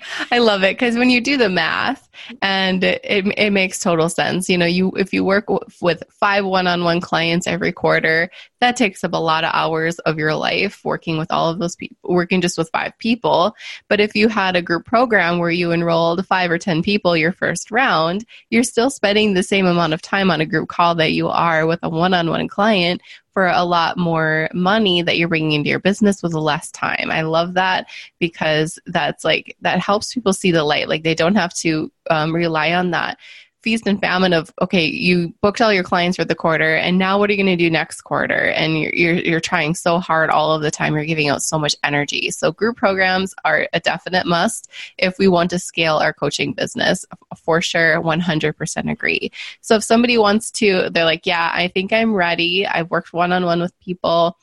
I 0.30 0.38
love 0.38 0.62
it 0.62 0.78
because 0.78 0.96
when 0.96 1.10
you 1.10 1.20
do 1.20 1.36
the 1.36 1.48
math, 1.48 2.08
and 2.42 2.84
it, 2.84 3.00
it 3.04 3.52
makes 3.52 3.80
total 3.80 4.08
sense. 4.08 4.48
You 4.48 4.58
know, 4.58 4.66
you 4.66 4.92
if 4.96 5.12
you 5.12 5.24
work 5.24 5.46
w- 5.46 5.64
with 5.80 6.02
five 6.10 6.44
one-on-one 6.44 7.00
clients 7.00 7.46
every 7.46 7.72
quarter, 7.72 8.30
that 8.60 8.76
takes 8.76 9.04
up 9.04 9.12
a 9.12 9.18
lot 9.18 9.44
of 9.44 9.50
hours 9.54 9.98
of 10.00 10.18
your 10.18 10.34
life 10.34 10.84
working 10.84 11.18
with 11.18 11.30
all 11.30 11.48
of 11.48 11.58
those 11.58 11.76
people, 11.76 11.96
working 12.02 12.40
just 12.40 12.58
with 12.58 12.70
five 12.70 12.92
people. 12.98 13.54
But 13.88 14.00
if 14.00 14.14
you 14.14 14.28
had 14.28 14.56
a 14.56 14.62
group 14.62 14.84
program 14.84 15.38
where 15.38 15.50
you 15.50 15.72
enrolled 15.72 16.26
five 16.26 16.50
or 16.50 16.58
ten 16.58 16.82
people 16.82 17.16
your 17.16 17.32
first 17.32 17.70
round, 17.70 18.24
you're 18.50 18.64
still 18.64 18.90
spending 18.90 19.34
the 19.34 19.42
same 19.42 19.66
amount 19.66 19.94
of 19.94 20.02
time 20.02 20.30
on 20.30 20.40
a 20.40 20.46
group 20.46 20.68
call 20.68 20.94
that 20.96 21.12
you 21.12 21.28
are 21.28 21.66
with 21.66 21.80
a 21.82 21.88
one-on-one 21.88 22.48
client 22.48 23.00
for 23.38 23.46
a 23.46 23.62
lot 23.62 23.96
more 23.96 24.48
money 24.52 25.00
that 25.00 25.16
you're 25.16 25.28
bringing 25.28 25.52
into 25.52 25.70
your 25.70 25.78
business 25.78 26.24
with 26.24 26.34
less 26.34 26.72
time. 26.72 27.08
I 27.08 27.20
love 27.20 27.54
that 27.54 27.86
because 28.18 28.80
that's 28.86 29.24
like, 29.24 29.56
that 29.60 29.78
helps 29.78 30.12
people 30.12 30.32
see 30.32 30.50
the 30.50 30.64
light. 30.64 30.88
Like 30.88 31.04
they 31.04 31.14
don't 31.14 31.36
have 31.36 31.54
to 31.54 31.88
um, 32.10 32.34
rely 32.34 32.72
on 32.72 32.90
that 32.90 33.16
feast 33.62 33.86
and 33.86 34.00
famine 34.00 34.32
of 34.32 34.52
okay 34.62 34.84
you 34.84 35.34
booked 35.42 35.60
all 35.60 35.72
your 35.72 35.82
clients 35.82 36.16
for 36.16 36.24
the 36.24 36.34
quarter 36.34 36.76
and 36.76 36.96
now 36.96 37.18
what 37.18 37.28
are 37.28 37.32
you 37.32 37.42
going 37.42 37.58
to 37.58 37.62
do 37.62 37.70
next 37.70 38.02
quarter 38.02 38.50
and 38.50 38.78
you're, 38.78 38.94
you're, 38.94 39.14
you're 39.14 39.40
trying 39.40 39.74
so 39.74 39.98
hard 39.98 40.30
all 40.30 40.54
of 40.54 40.62
the 40.62 40.70
time 40.70 40.94
you're 40.94 41.04
giving 41.04 41.28
out 41.28 41.42
so 41.42 41.58
much 41.58 41.74
energy 41.82 42.30
so 42.30 42.52
group 42.52 42.76
programs 42.76 43.34
are 43.44 43.68
a 43.72 43.80
definite 43.80 44.26
must 44.26 44.70
if 44.98 45.18
we 45.18 45.26
want 45.26 45.50
to 45.50 45.58
scale 45.58 45.96
our 45.96 46.12
coaching 46.12 46.52
business 46.52 47.04
for 47.36 47.60
sure 47.60 48.00
100% 48.00 48.90
agree 48.90 49.30
so 49.60 49.74
if 49.76 49.82
somebody 49.82 50.16
wants 50.16 50.50
to 50.50 50.88
they're 50.90 51.04
like 51.04 51.26
yeah 51.26 51.50
i 51.52 51.68
think 51.68 51.92
i'm 51.92 52.14
ready 52.14 52.66
i've 52.66 52.90
worked 52.90 53.12
one-on-one 53.12 53.60
with 53.60 53.78
people 53.80 54.36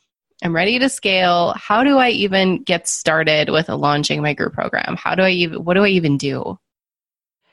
I'm 0.43 0.53
ready 0.53 0.77
to 0.79 0.89
scale. 0.89 1.53
How 1.55 1.83
do 1.83 1.97
I 1.97 2.09
even 2.09 2.61
get 2.63 2.89
started 2.89 3.49
with 3.49 3.69
launching 3.69 4.21
my 4.21 4.33
group 4.33 4.53
program? 4.53 4.97
How 4.97 5.15
do 5.15 5.23
I 5.23 5.29
even, 5.29 5.63
what 5.63 5.75
do 5.75 5.83
I 5.85 5.87
even 5.87 6.17
do? 6.17 6.59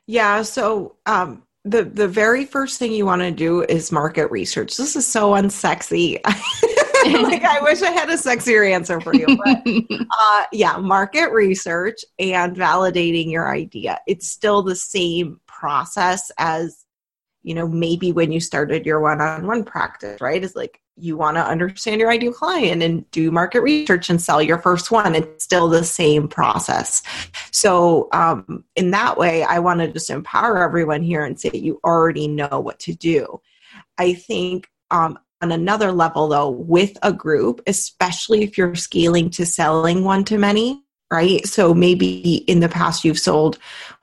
Yeah. 0.07 0.43
So, 0.43 0.97
um, 1.07 1.45
the 1.65 1.85
the 1.85 2.09
very 2.09 2.45
first 2.45 2.79
thing 2.79 2.93
you 2.93 3.07
want 3.07 3.23
to 3.23 3.31
do 3.31 3.63
is 3.63 3.93
market 3.93 4.31
research. 4.31 4.77
This 4.77 4.97
is 4.97 5.07
so 5.07 5.33
unsexy. 5.33 6.21
like 7.23 7.45
I 7.45 7.61
wish 7.63 7.83
I 7.83 7.91
had 7.91 8.11
a 8.11 8.15
sexier 8.15 8.69
answer 8.69 9.01
for 9.01 9.15
you. 9.15 9.27
But 9.27 9.63
uh, 10.21 10.45
yeah, 10.53 10.77
market 10.79 11.31
research 11.31 12.05
and 12.19 12.57
validating 12.57 13.31
your 13.31 13.55
idea. 13.55 14.01
It's 14.07 14.29
still 14.29 14.63
the 14.63 14.77
same 14.77 15.41
process 15.47 16.31
as 16.39 16.85
you 17.43 17.55
know 17.55 17.69
maybe 17.69 18.13
when 18.13 18.33
you 18.33 18.41
started 18.41 18.87
your 18.87 19.01
one-on-one 19.01 19.65
practice, 19.65 20.21
right? 20.21 20.43
Is 20.43 20.57
like 20.57 20.81
you 20.97 21.17
want 21.17 21.37
to 21.37 21.45
understand 21.45 22.01
your 22.01 22.11
ideal 22.11 22.33
client 22.33 22.83
and 22.83 23.11
do 23.11 23.31
market 23.31 23.63
research 23.63 24.11
and 24.11 24.21
sell 24.21 24.43
your 24.43 24.59
first 24.59 24.91
one. 24.91 25.15
It's 25.15 25.45
still 25.45 25.69
the 25.69 25.85
same 25.85 26.29
process. 26.29 27.03
So 27.51 28.09
um, 28.13 28.65
in 28.77 28.91
that 28.91 29.17
way 29.17 29.43
i 29.43 29.59
want 29.59 29.81
to 29.81 29.89
just 29.93 30.11
empower 30.11 30.63
everyone 30.63 31.03
here 31.03 31.25
and 31.25 31.39
say 31.39 31.51
you 31.53 31.81
already 31.85 32.29
know 32.29 32.61
what 32.61 32.79
to 32.81 32.95
do. 32.95 33.41
I 33.99 34.15
think 34.15 34.69
um, 34.91 35.19
on 35.41 35.53
another 35.53 35.93
level 35.93 36.29
though 36.29 36.51
with 36.51 36.97
a 37.03 37.13
group 37.13 37.63
especially 37.67 38.43
if 38.43 38.57
you're 38.57 38.75
scaling 38.75 39.31
to 39.31 39.47
selling 39.47 40.05
one 40.05 40.25
to 40.25 40.39
many 40.39 40.83
right? 41.13 41.47
So 41.47 41.75
maybe 41.75 42.37
in 42.49 42.61
the 42.61 42.71
past 42.71 43.05
you've 43.05 43.19
sold 43.19 43.59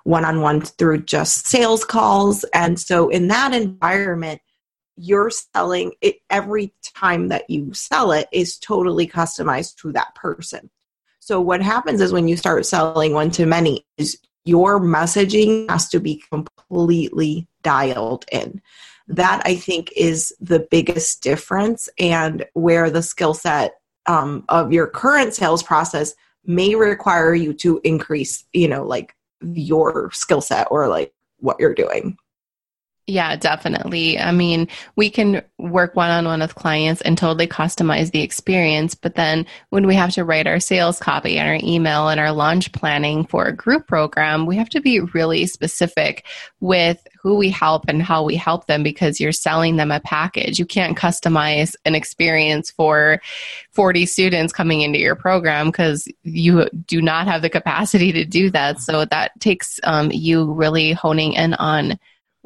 one-on-one 0.09 0.61
through 0.61 1.03
just 1.03 1.47
sales 1.47 1.85
calls 1.85 2.43
and 2.53 2.79
so 2.79 3.09
in 3.09 3.27
that 3.27 3.53
environment 3.53 4.41
you're 4.99 5.29
selling 5.29 5.93
it 6.01 6.17
every 6.29 6.73
time 6.83 7.29
that 7.29 7.49
you 7.49 7.73
sell 7.73 8.11
it 8.11 8.27
is 8.33 8.57
totally 8.57 9.07
customized 9.07 9.75
to 9.77 9.91
that 9.93 10.13
person. 10.13 10.69
So 11.19 11.39
what 11.39 11.61
happens 11.61 12.01
is 12.01 12.11
when 12.11 12.27
you 12.27 12.35
start 12.35 12.65
selling 12.65 13.13
one 13.13 13.31
to 13.31 13.45
many 13.45 13.85
is 13.97 14.17
your 14.43 14.79
messaging 14.79 15.69
has 15.69 15.87
to 15.89 15.99
be 15.99 16.21
completely 16.31 17.47
dialed 17.61 18.25
in. 18.31 18.61
That 19.07 19.41
I 19.45 19.55
think 19.55 19.91
is 19.95 20.33
the 20.39 20.67
biggest 20.69 21.23
difference 21.23 21.87
and 21.97 22.45
where 22.53 22.89
the 22.89 23.01
skill 23.01 23.33
set 23.33 23.75
um, 24.05 24.43
of 24.49 24.73
your 24.73 24.87
current 24.87 25.33
sales 25.33 25.63
process 25.63 26.13
may 26.45 26.75
require 26.75 27.33
you 27.33 27.53
to 27.53 27.79
increase, 27.83 28.43
you 28.53 28.67
know, 28.67 28.83
like 28.83 29.15
your 29.41 30.11
skill 30.11 30.41
set 30.41 30.67
or 30.71 30.87
like 30.87 31.13
what 31.39 31.57
you're 31.59 31.73
doing. 31.73 32.17
Yeah, 33.09 33.35
definitely. 33.35 34.19
I 34.19 34.31
mean, 34.31 34.67
we 34.95 35.09
can 35.09 35.41
work 35.57 35.95
one 35.95 36.11
on 36.11 36.25
one 36.25 36.41
with 36.41 36.53
clients 36.53 37.01
and 37.01 37.17
totally 37.17 37.47
customize 37.47 38.11
the 38.11 38.21
experience. 38.21 38.93
But 38.93 39.15
then 39.15 39.47
when 39.71 39.87
we 39.87 39.95
have 39.95 40.11
to 40.11 40.23
write 40.23 40.45
our 40.45 40.59
sales 40.59 40.99
copy 40.99 41.39
and 41.39 41.49
our 41.49 41.57
email 41.67 42.09
and 42.09 42.19
our 42.19 42.31
launch 42.31 42.71
planning 42.71 43.25
for 43.25 43.45
a 43.45 43.55
group 43.55 43.87
program, 43.87 44.45
we 44.45 44.57
have 44.57 44.69
to 44.69 44.79
be 44.79 44.99
really 44.99 45.47
specific 45.47 46.23
with 46.59 47.05
who 47.19 47.35
we 47.35 47.49
help 47.49 47.85
and 47.87 48.03
how 48.03 48.23
we 48.23 48.35
help 48.35 48.67
them 48.67 48.83
because 48.83 49.19
you're 49.19 49.31
selling 49.31 49.77
them 49.77 49.91
a 49.91 49.99
package. 50.01 50.59
You 50.59 50.67
can't 50.67 50.95
customize 50.95 51.73
an 51.85 51.95
experience 51.95 52.69
for 52.69 53.19
40 53.71 54.05
students 54.05 54.53
coming 54.53 54.81
into 54.81 54.99
your 54.99 55.15
program 55.15 55.67
because 55.67 56.07
you 56.21 56.69
do 56.85 57.01
not 57.01 57.25
have 57.25 57.41
the 57.41 57.49
capacity 57.49 58.11
to 58.11 58.23
do 58.23 58.51
that. 58.51 58.79
So 58.79 59.05
that 59.05 59.31
takes 59.39 59.79
um, 59.83 60.11
you 60.11 60.53
really 60.53 60.93
honing 60.93 61.33
in 61.33 61.55
on 61.55 61.97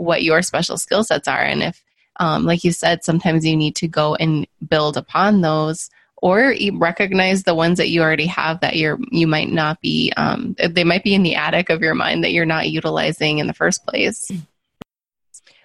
what 0.03 0.23
your 0.23 0.41
special 0.41 0.77
skill 0.77 1.03
sets 1.03 1.27
are. 1.27 1.41
And 1.41 1.63
if, 1.63 1.83
um, 2.19 2.45
like 2.45 2.63
you 2.63 2.71
said, 2.71 3.03
sometimes 3.03 3.45
you 3.45 3.55
need 3.55 3.75
to 3.77 3.87
go 3.87 4.15
and 4.15 4.47
build 4.67 4.97
upon 4.97 5.41
those 5.41 5.89
or 6.23 6.55
recognize 6.75 7.43
the 7.43 7.53
ones 7.53 7.77
that 7.77 7.89
you 7.89 8.01
already 8.01 8.27
have 8.27 8.61
that 8.61 8.77
you're 8.77 8.97
you 9.11 9.27
might 9.27 9.49
not 9.49 9.81
be 9.81 10.11
um, 10.15 10.55
they 10.69 10.85
might 10.85 11.03
be 11.03 11.13
in 11.13 11.21
the 11.21 11.35
attic 11.35 11.69
of 11.69 11.81
your 11.81 11.93
mind 11.93 12.23
that 12.23 12.31
you're 12.31 12.45
not 12.45 12.69
utilizing 12.69 13.39
in 13.39 13.47
the 13.47 13.53
first 13.53 13.85
place 13.85 14.31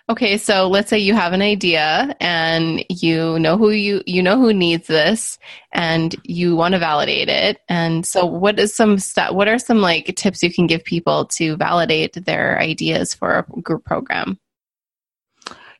okay 0.08 0.38
so 0.38 0.68
let's 0.68 0.88
say 0.88 0.98
you 0.98 1.14
have 1.14 1.32
an 1.32 1.42
idea 1.42 2.16
and 2.20 2.84
you 2.88 3.38
know 3.38 3.56
who 3.56 3.70
you 3.70 4.02
you 4.06 4.22
know 4.22 4.38
who 4.38 4.52
needs 4.52 4.86
this 4.86 5.38
and 5.72 6.16
you 6.24 6.56
want 6.56 6.72
to 6.72 6.78
validate 6.78 7.28
it. 7.28 7.60
And 7.68 8.06
so 8.06 8.24
what 8.24 8.58
is 8.58 8.74
some 8.74 8.98
st- 8.98 9.34
what 9.34 9.48
are 9.48 9.58
some 9.58 9.80
like 9.80 10.14
tips 10.16 10.42
you 10.42 10.52
can 10.52 10.66
give 10.66 10.84
people 10.84 11.26
to 11.26 11.56
validate 11.56 12.14
their 12.24 12.58
ideas 12.58 13.14
for 13.14 13.38
a 13.38 13.60
group 13.60 13.84
program? 13.84 14.38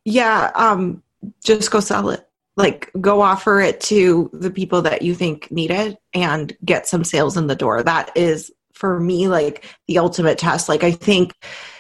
Yeah 0.05 0.51
um 0.55 1.03
just 1.45 1.71
go 1.71 1.81
sell 1.81 2.11
it. 2.11 2.25
Like 2.57 2.91
go 3.01 3.23
offer 3.23 3.61
it 3.61 3.81
to 3.83 4.31
the 4.33 4.51
people 4.51 4.83
that 4.83 5.03
you 5.03 5.15
think 5.15 5.51
need 5.51 5.71
it 5.71 5.99
and 6.13 6.57
get 6.65 6.87
some 6.87 7.05
sales 7.05 7.37
in 7.37 7.47
the 7.47 7.57
door. 7.57 7.83
That 7.83 8.11
is 8.17 8.53
for 8.73 9.01
me 9.01 9.29
like 9.29 9.65
the 9.87 9.99
ultimate 9.99 10.39
test. 10.39 10.69
Like 10.69 10.85
i 10.85 10.93
think 10.93 11.35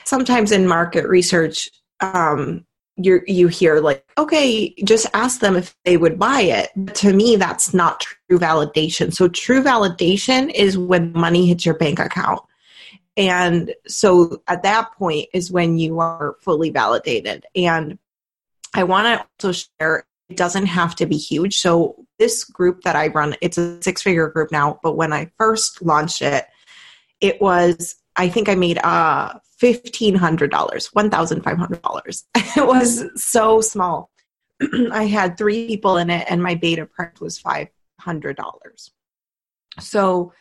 sometimes 0.04 0.50
in 0.50 0.66
market 0.66 1.06
research 1.06 1.68
um 2.00 2.64
you 2.96 3.20
you 3.26 3.48
hear 3.48 3.80
like 3.80 4.04
okay 4.18 4.74
just 4.84 5.06
ask 5.14 5.40
them 5.40 5.56
if 5.56 5.74
they 5.84 5.96
would 5.96 6.18
buy 6.18 6.40
it. 6.40 6.70
But 6.76 6.94
to 6.96 7.12
me 7.12 7.36
that's 7.36 7.72
not 7.72 8.00
true 8.00 8.38
validation. 8.38 9.14
So 9.14 9.28
true 9.28 9.62
validation 9.62 10.52
is 10.52 10.76
when 10.76 11.12
money 11.12 11.46
hits 11.46 11.64
your 11.64 11.76
bank 11.76 11.98
account. 11.98 12.40
And 13.16 13.74
so 13.86 14.42
at 14.46 14.62
that 14.62 14.92
point 14.96 15.28
is 15.32 15.50
when 15.50 15.78
you 15.78 16.00
are 16.00 16.36
fully 16.40 16.70
validated. 16.70 17.46
And 17.54 17.98
i 18.74 18.84
want 18.84 19.06
to 19.06 19.26
also 19.46 19.66
share 19.80 20.06
it 20.28 20.36
doesn't 20.36 20.66
have 20.66 20.94
to 20.96 21.06
be 21.06 21.16
huge. 21.16 21.58
So 21.58 22.04
this 22.18 22.44
group 22.44 22.82
that 22.82 22.96
i 22.96 23.08
run 23.08 23.36
it's 23.40 23.58
a 23.58 23.82
six 23.82 24.02
figure 24.02 24.28
group 24.28 24.52
now 24.52 24.78
but 24.82 24.96
when 24.96 25.12
i 25.12 25.30
first 25.38 25.80
launched 25.82 26.22
it 26.22 26.46
it 27.20 27.40
was 27.40 27.96
i 28.18 28.28
think 28.28 28.48
i 28.48 28.54
made 28.54 28.78
uh 28.84 29.32
$1,500, 29.60 30.50
$1,500. 30.50 32.24
It 32.56 32.66
was 32.66 33.22
so 33.22 33.60
small. 33.60 34.10
I 34.92 35.04
had 35.04 35.36
three 35.36 35.66
people 35.66 35.96
in 35.96 36.10
it, 36.10 36.26
and 36.28 36.42
my 36.42 36.54
beta 36.54 36.86
price 36.86 37.20
was 37.20 37.40
$500. 37.40 38.90
So, 39.80 40.32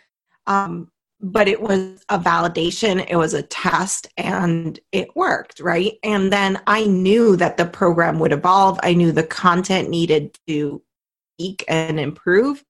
um, 0.45 0.91
but 1.19 1.47
it 1.47 1.61
was 1.61 2.03
a 2.09 2.19
validation, 2.19 3.05
it 3.09 3.15
was 3.15 3.33
a 3.33 3.41
test, 3.41 4.07
and 4.17 4.79
it 4.91 5.15
worked, 5.15 5.59
right? 5.59 5.93
And 6.03 6.31
then 6.31 6.61
I 6.67 6.85
knew 6.85 7.35
that 7.37 7.57
the 7.57 7.65
program 7.65 8.19
would 8.19 8.31
evolve. 8.31 8.79
I 8.83 8.93
knew 8.93 9.11
the 9.11 9.23
content 9.23 9.89
needed 9.89 10.37
to 10.47 10.81
and 11.67 11.99
improve. 11.99 12.63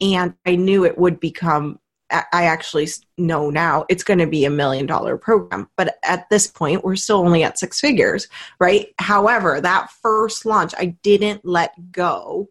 And 0.00 0.34
I 0.46 0.56
knew 0.56 0.84
it 0.84 0.96
would 0.96 1.20
become 1.20 1.78
I 2.10 2.44
actually 2.44 2.88
know 3.18 3.50
now 3.50 3.84
it's 3.88 4.04
going 4.04 4.20
to 4.20 4.26
be 4.26 4.44
a 4.44 4.50
million 4.50 4.86
dollar 4.86 5.16
program. 5.16 5.68
But 5.76 5.98
at 6.04 6.28
this 6.30 6.46
point, 6.46 6.84
we're 6.84 6.96
still 6.96 7.18
only 7.18 7.42
at 7.42 7.58
six 7.58 7.80
figures, 7.80 8.28
right? 8.60 8.88
However, 8.98 9.60
that 9.60 9.90
first 10.02 10.46
launch, 10.46 10.72
I 10.78 10.96
didn't 11.02 11.44
let 11.44 11.72
go 11.90 12.48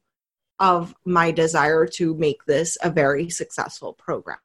of 0.59 0.93
my 1.05 1.31
desire 1.31 1.85
to 1.85 2.15
make 2.15 2.45
this 2.45 2.77
a 2.83 2.89
very 2.89 3.29
successful 3.29 3.93
program 3.93 4.37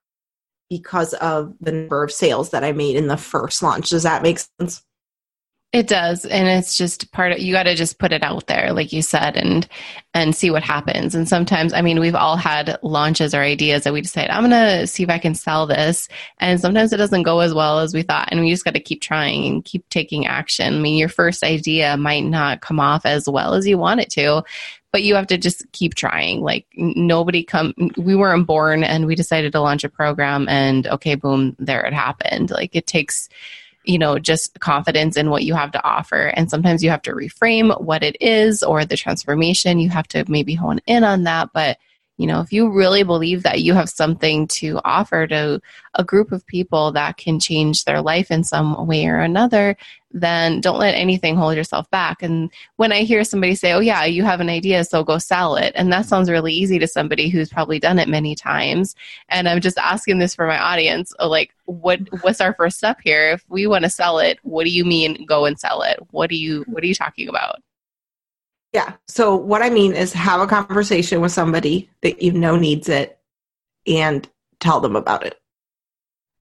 because 0.69 1.15
of 1.15 1.55
the 1.61 1.73
number 1.73 2.05
of 2.05 2.13
sales 2.13 2.51
that 2.51 2.65
I 2.65 2.73
made 2.73 2.97
in 2.97 3.09
the 3.09 3.17
first 3.17 3.63
launch. 3.63 3.91
Does 3.91 4.05
that 4.05 4.23
make 4.23 4.39
sense? 4.39 4.83
It 5.73 5.87
does, 5.87 6.25
and 6.25 6.49
it's 6.49 6.77
just 6.77 7.13
part 7.13 7.31
of 7.31 7.39
you 7.39 7.55
got 7.55 7.63
to 7.63 7.77
just 7.77 8.01
put 8.01 8.11
it 8.11 8.25
out 8.25 8.49
there, 8.49 8.73
like 8.73 8.93
you 8.93 9.03
said, 9.03 9.37
and 9.37 9.69
and 10.15 10.35
see 10.35 10.51
what 10.51 10.65
happens. 10.65 11.15
And 11.15 11.29
sometimes, 11.29 11.73
I 11.73 11.81
mean, 11.81 12.01
we've 12.01 12.17
all 12.17 12.37
had 12.37 12.77
launches 12.83 13.35
or 13.35 13.43
ideas 13.43 13.85
that 13.85 13.93
we 13.93 14.01
decide 14.01 14.31
I'm 14.31 14.43
gonna 14.43 14.89
see 14.89 15.05
if 15.05 15.11
I 15.11 15.19
can 15.19 15.37
sell 15.37 15.69
this, 15.69 16.09
and 16.39 16.61
sometimes 16.61 16.93
it 16.93 16.97
doesn't 16.97 17.23
go 17.23 17.39
as 17.39 17.55
well 17.55 17.79
as 17.79 17.95
we 17.95 18.03
thought, 18.03 18.31
and 18.33 18.41
we 18.41 18.51
just 18.51 18.65
got 18.65 18.75
to 18.75 18.81
keep 18.81 19.01
trying 19.01 19.45
and 19.47 19.65
keep 19.65 19.89
taking 19.91 20.27
action. 20.27 20.75
I 20.75 20.79
mean, 20.81 20.97
your 20.99 21.09
first 21.09 21.45
idea 21.45 21.97
might 21.97 22.25
not 22.25 22.63
come 22.63 22.81
off 22.81 23.07
as 23.07 23.29
well 23.29 23.55
as 23.55 23.65
you 23.65 23.79
want 23.79 24.01
it 24.01 24.11
to, 24.11 24.43
but 24.91 25.05
you 25.05 25.15
have 25.15 25.29
to 25.29 25.39
just 25.39 25.71
keep 25.71 25.95
trying. 25.95 26.41
Like 26.41 26.67
nobody 26.75 27.45
come, 27.45 27.75
we 27.97 28.17
weren't 28.17 28.49
born, 28.49 28.83
and 28.83 29.07
we 29.07 29.15
decided 29.15 29.53
to 29.53 29.61
launch 29.61 29.85
a 29.85 29.89
program, 29.89 30.49
and 30.49 30.89
okay, 30.89 31.15
boom, 31.15 31.55
there 31.61 31.87
it 31.87 31.95
happened. 31.95 32.51
Like 32.51 32.75
it 32.75 32.89
takes 32.89 33.29
you 33.85 33.99
know, 33.99 34.19
just 34.19 34.61
confidence 34.61 35.17
in 35.17 35.31
what 35.31 35.45
you 35.45 35.55
have 35.55 35.73
to 35.73 35.85
offer. 35.85 36.27
And 36.37 36.51
sometimes 36.51 36.83
you 36.83 36.91
have 36.91 37.03
to 37.03 37.13
reframe 37.13 37.81
what 37.81 38.03
it 38.03 38.17
is 38.21 38.63
or 38.63 38.85
the 38.85 38.97
transformation. 38.97 39.79
You 39.79 39.91
have 39.91 40.09
to 40.09 40.25
maybe 40.29 40.55
hone 40.55 40.81
in 40.87 41.05
on 41.05 41.25
that. 41.25 41.51
But, 41.53 41.79
you 42.21 42.27
know, 42.27 42.43
if 42.43 42.53
you 42.53 42.69
really 42.69 43.03
believe 43.03 43.45
that 43.45 43.63
you 43.63 43.73
have 43.73 43.89
something 43.89 44.47
to 44.49 44.79
offer 44.85 45.27
to 45.29 45.59
a 45.95 46.05
group 46.05 46.33
of 46.33 46.47
people 46.47 46.93
that 46.93 47.17
can 47.17 47.41
change 47.41 47.87
their 47.87 48.03
life 48.03 48.31
in 48.31 48.45
some 48.45 48.87
way 48.87 49.07
or 49.07 49.21
another, 49.21 49.75
then 50.11 50.61
don't 50.61 50.79
let 50.79 50.95
anything 50.95 51.35
hold 51.35 51.57
yourself 51.57 51.89
back. 51.91 52.23
And 52.23 52.51
when 52.77 52.93
I 52.93 53.05
hear 53.05 53.25
somebody 53.25 53.55
say, 53.55 53.73
Oh, 53.73 53.81
yeah, 53.81 54.05
you 54.05 54.23
have 54.23 54.41
an 54.41 54.51
idea, 54.51 54.85
so 54.85 55.03
go 55.03 55.17
sell 55.17 55.57
it. 55.57 55.73
And 55.75 55.91
that 55.95 56.05
sounds 56.05 56.29
really 56.29 56.53
easy 56.53 56.79
to 56.79 56.87
somebody 56.87 57.31
who's 57.31 57.49
probably 57.49 57.79
done 57.79 57.99
it 57.99 58.07
many 58.07 58.35
times. 58.35 58.95
And 59.31 59.49
I'm 59.49 59.63
just 59.63 59.79
asking 59.79 60.19
this 60.19 60.35
for 60.35 60.47
my 60.47 60.59
audience 60.59 61.15
uh, 61.21 61.27
like, 61.27 61.55
what, 61.65 62.01
what's 62.21 62.43
our 62.43 62.53
first 62.53 62.77
step 62.77 62.99
here? 63.03 63.31
If 63.31 63.47
we 63.49 63.67
want 63.67 63.85
to 63.85 63.91
sell 63.91 64.19
it, 64.19 64.39
what 64.43 64.65
do 64.65 64.71
you 64.71 64.85
mean 64.85 65.25
go 65.25 65.47
and 65.47 65.59
sell 65.59 65.81
it? 65.81 65.99
What 66.11 66.29
do 66.29 66.37
you, 66.37 66.65
what 66.67 66.85
are 66.85 66.87
you 66.87 66.95
talking 66.95 67.31
about? 67.31 67.63
Yeah. 68.73 68.95
So 69.09 69.35
what 69.35 69.63
I 69.63 69.71
mean 69.71 69.95
is 69.95 70.13
have 70.13 70.41
a 70.41 70.47
conversation 70.47 71.21
with 71.21 71.33
somebody 71.33 71.91
that 72.03 72.23
you 72.23 72.33
know 72.33 72.57
needs 72.57 72.89
it 72.89 73.19
and 73.87 74.29
tell 74.61 74.81
them 74.81 74.97
about 74.97 75.27
it. 75.27 75.41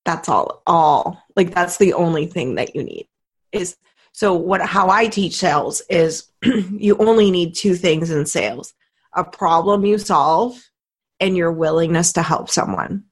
That's 0.06 0.30
all. 0.30 0.62
All. 0.68 1.24
Like 1.36 1.54
that's 1.54 1.78
the 1.78 1.94
only 1.94 2.28
thing 2.28 2.56
that 2.56 2.76
you 2.76 2.84
need 2.84 3.08
is 3.52 3.78
so 4.12 4.34
what 4.34 4.62
how 4.62 4.90
I 4.90 5.08
teach 5.08 5.36
sales 5.36 5.82
is 5.90 6.28
you 6.44 6.98
only 6.98 7.32
need 7.32 7.56
two 7.56 7.76
things 7.76 8.12
in 8.12 8.26
sales. 8.26 8.74
A 9.14 9.24
problem 9.24 9.86
you 9.86 9.98
solve 9.98 10.70
and 11.20 11.36
your 11.36 11.52
willingness 11.52 12.14
to 12.14 12.22
help 12.22 12.50
someone. 12.50 13.06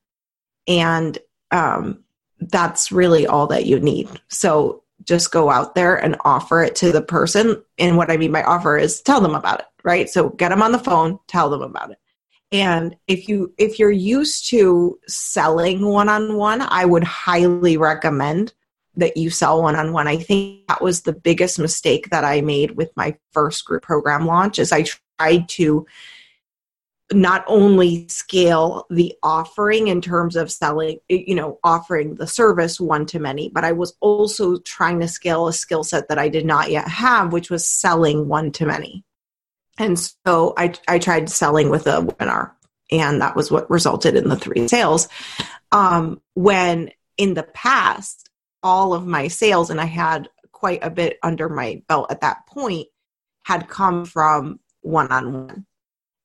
And 0.67 1.17
um, 1.51 2.03
that's 2.39 2.91
really 2.91 3.25
all 3.25 3.47
that 3.47 3.65
you 3.65 3.79
need. 3.79 4.09
So 4.27 4.83
just 5.03 5.31
go 5.31 5.49
out 5.49 5.75
there 5.75 5.95
and 5.95 6.17
offer 6.25 6.63
it 6.63 6.75
to 6.77 6.91
the 6.91 7.01
person. 7.01 7.61
And 7.77 7.97
what 7.97 8.11
I 8.11 8.17
mean 8.17 8.31
by 8.31 8.43
offer 8.43 8.77
is 8.77 9.01
tell 9.01 9.21
them 9.21 9.35
about 9.35 9.59
it, 9.59 9.65
right? 9.83 10.09
So 10.09 10.29
get 10.29 10.49
them 10.49 10.61
on 10.61 10.71
the 10.71 10.79
phone, 10.79 11.19
tell 11.27 11.49
them 11.49 11.61
about 11.61 11.91
it. 11.91 11.97
And 12.51 12.95
if 13.07 13.27
you 13.27 13.53
if 13.57 13.77
you're 13.77 13.91
used 13.91 14.49
to 14.49 14.97
selling 15.07 15.85
one 15.85 16.07
on 16.07 16.37
one, 16.37 16.61
I 16.61 16.85
would 16.85 17.03
highly 17.03 17.77
recommend 17.77 18.53
that 18.95 19.17
you 19.17 19.29
sell 19.29 19.61
one 19.61 19.75
on 19.75 19.93
one. 19.93 20.07
I 20.07 20.17
think 20.17 20.65
that 20.67 20.81
was 20.81 21.01
the 21.01 21.13
biggest 21.13 21.59
mistake 21.59 22.09
that 22.09 22.23
I 22.23 22.41
made 22.41 22.71
with 22.71 22.91
my 22.95 23.15
first 23.31 23.65
group 23.65 23.83
program 23.83 24.25
launch 24.25 24.59
is 24.59 24.71
I 24.71 24.85
tried 25.19 25.49
to 25.49 25.85
not 27.13 27.45
only 27.47 28.07
scale 28.09 28.85
the 28.89 29.13
offering 29.23 29.87
in 29.87 30.01
terms 30.01 30.35
of 30.35 30.51
selling, 30.51 30.99
you 31.07 31.35
know, 31.35 31.57
offering 31.63 32.15
the 32.15 32.27
service 32.27 32.79
one 32.81 33.05
to 33.05 33.19
many, 33.19 33.49
but 33.49 33.63
I 33.63 33.71
was 33.71 33.95
also 34.01 34.57
trying 34.59 34.99
to 34.99 35.07
scale 35.07 35.47
a 35.47 35.53
skill 35.53 35.83
set 35.83 36.09
that 36.09 36.19
I 36.19 36.27
did 36.27 36.45
not 36.45 36.69
yet 36.69 36.87
have, 36.87 37.31
which 37.31 37.49
was 37.49 37.65
selling 37.65 38.27
one 38.27 38.51
to 38.53 38.65
many. 38.65 39.05
And 39.77 39.97
so 39.97 40.53
I, 40.57 40.73
I 40.87 40.99
tried 40.99 41.29
selling 41.29 41.69
with 41.69 41.87
a 41.87 42.01
webinar 42.01 42.51
and 42.91 43.21
that 43.21 43.35
was 43.35 43.51
what 43.51 43.69
resulted 43.69 44.15
in 44.15 44.27
the 44.27 44.35
three 44.35 44.67
sales. 44.67 45.07
Um, 45.71 46.21
when 46.33 46.91
in 47.17 47.33
the 47.33 47.43
past, 47.43 48.29
all 48.63 48.93
of 48.93 49.05
my 49.05 49.27
sales, 49.27 49.69
and 49.69 49.79
I 49.79 49.85
had 49.85 50.29
quite 50.51 50.83
a 50.83 50.89
bit 50.89 51.19
under 51.23 51.47
my 51.47 51.83
belt 51.87 52.11
at 52.11 52.21
that 52.21 52.47
point, 52.47 52.87
had 53.43 53.69
come 53.69 54.05
from 54.05 54.59
one 54.81 55.11
on 55.11 55.33
one 55.33 55.65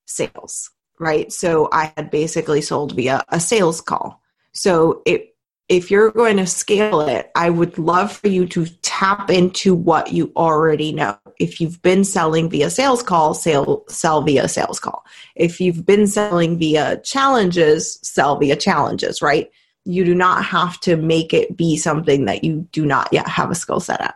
sales, 0.05 0.69
right? 0.99 1.31
So 1.31 1.69
I 1.71 1.93
had 1.95 2.11
basically 2.11 2.61
sold 2.61 2.95
via 2.95 3.23
a 3.29 3.39
sales 3.39 3.81
call. 3.81 4.21
So 4.51 5.01
it 5.05 5.33
if 5.69 5.89
you're 5.89 6.11
going 6.11 6.37
to 6.37 6.45
scale 6.45 7.01
it, 7.01 7.31
I 7.35 7.49
would 7.49 7.77
love 7.77 8.11
for 8.11 8.27
you 8.27 8.45
to 8.47 8.65
tap 8.81 9.29
into 9.29 9.73
what 9.73 10.11
you 10.11 10.31
already 10.35 10.91
know. 10.91 11.17
If 11.39 11.61
you've 11.61 11.81
been 11.81 12.03
selling 12.03 12.49
via 12.49 12.69
sales 12.69 13.01
call, 13.01 13.33
sell, 13.33 13.83
sell 13.87 14.21
via 14.21 14.47
sales 14.47 14.79
call. 14.79 15.05
If 15.35 15.61
you've 15.61 15.85
been 15.85 16.05
selling 16.05 16.59
via 16.59 16.99
challenges, 17.03 17.99
sell 18.03 18.37
via 18.37 18.55
challenges, 18.55 19.21
right? 19.21 19.49
You 19.85 20.05
do 20.05 20.13
not 20.13 20.43
have 20.45 20.79
to 20.81 20.95
make 20.95 21.33
it 21.33 21.57
be 21.57 21.77
something 21.77 22.25
that 22.25 22.43
you 22.43 22.67
do 22.71 22.85
not 22.85 23.09
yet 23.11 23.27
have 23.27 23.49
a 23.49 23.55
skill 23.55 23.79
set 23.79 24.01
at. 24.01 24.15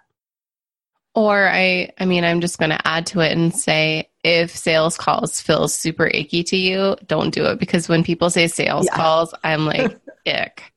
Or 1.16 1.48
I 1.48 1.92
I 1.98 2.06
mean 2.06 2.24
I'm 2.24 2.42
just 2.42 2.60
going 2.60 2.70
to 2.70 2.88
add 2.88 3.08
to 3.08 3.22
it 3.22 3.32
and 3.32 3.54
say 3.54 4.10
if 4.28 4.54
sales 4.54 4.98
calls 4.98 5.40
feel 5.40 5.70
super 5.70 6.06
icky 6.08 6.44
to 6.44 6.58
you, 6.58 6.98
don't 7.08 7.34
do 7.34 7.46
it 7.46 7.60
because 7.60 7.88
when 7.88 8.04
people 8.04 8.30
say 8.30 8.48
sales 8.48 8.86
yeah. 8.86 8.96
calls, 8.98 9.34
I'm 9.42 9.66
like 9.66 9.98
ick. 10.28 10.74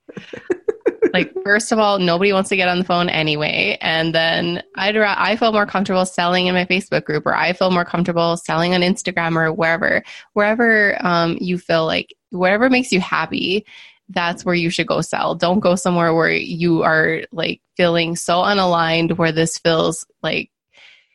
like 1.12 1.32
first 1.42 1.72
of 1.72 1.78
all 1.80 1.98
nobody 1.98 2.32
wants 2.32 2.48
to 2.50 2.56
get 2.56 2.68
on 2.68 2.78
the 2.78 2.84
phone 2.84 3.08
anyway 3.08 3.76
and 3.80 4.14
then 4.14 4.62
I'd 4.76 4.96
I 4.96 5.34
feel 5.34 5.52
more 5.52 5.66
comfortable 5.66 6.06
selling 6.06 6.46
in 6.46 6.54
my 6.54 6.64
Facebook 6.64 7.04
group 7.04 7.26
or 7.26 7.34
I 7.34 7.52
feel 7.52 7.70
more 7.70 7.84
comfortable 7.84 8.36
selling 8.36 8.74
on 8.74 8.82
Instagram 8.82 9.36
or 9.36 9.52
wherever 9.52 10.04
wherever 10.34 10.96
um, 11.04 11.36
you 11.40 11.58
feel 11.58 11.86
like 11.86 12.14
whatever 12.30 12.70
makes 12.70 12.92
you 12.92 13.00
happy 13.00 13.66
that's 14.10 14.44
where 14.44 14.54
you 14.54 14.70
should 14.70 14.86
go 14.86 15.00
sell 15.00 15.34
don't 15.34 15.60
go 15.60 15.74
somewhere 15.74 16.14
where 16.14 16.30
you 16.30 16.82
are 16.82 17.22
like 17.32 17.60
feeling 17.76 18.14
so 18.14 18.42
unaligned 18.42 19.16
where 19.16 19.32
this 19.32 19.58
feels 19.58 20.06
like 20.22 20.50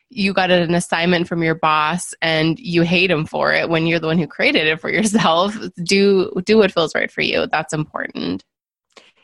you 0.08 0.32
got 0.32 0.50
an 0.50 0.74
assignment 0.74 1.26
from 1.26 1.42
your 1.42 1.54
boss 1.54 2.14
and 2.22 2.58
you 2.58 2.82
hate 2.82 3.10
him 3.10 3.26
for 3.26 3.52
it 3.52 3.68
when 3.68 3.86
you're 3.86 3.98
the 3.98 4.06
one 4.06 4.18
who 4.18 4.26
created 4.26 4.66
it 4.66 4.80
for 4.80 4.90
yourself 4.90 5.56
do 5.84 6.30
do 6.44 6.56
what 6.56 6.72
feels 6.72 6.94
right 6.94 7.10
for 7.10 7.22
you 7.22 7.46
that's 7.50 7.72
important 7.72 8.44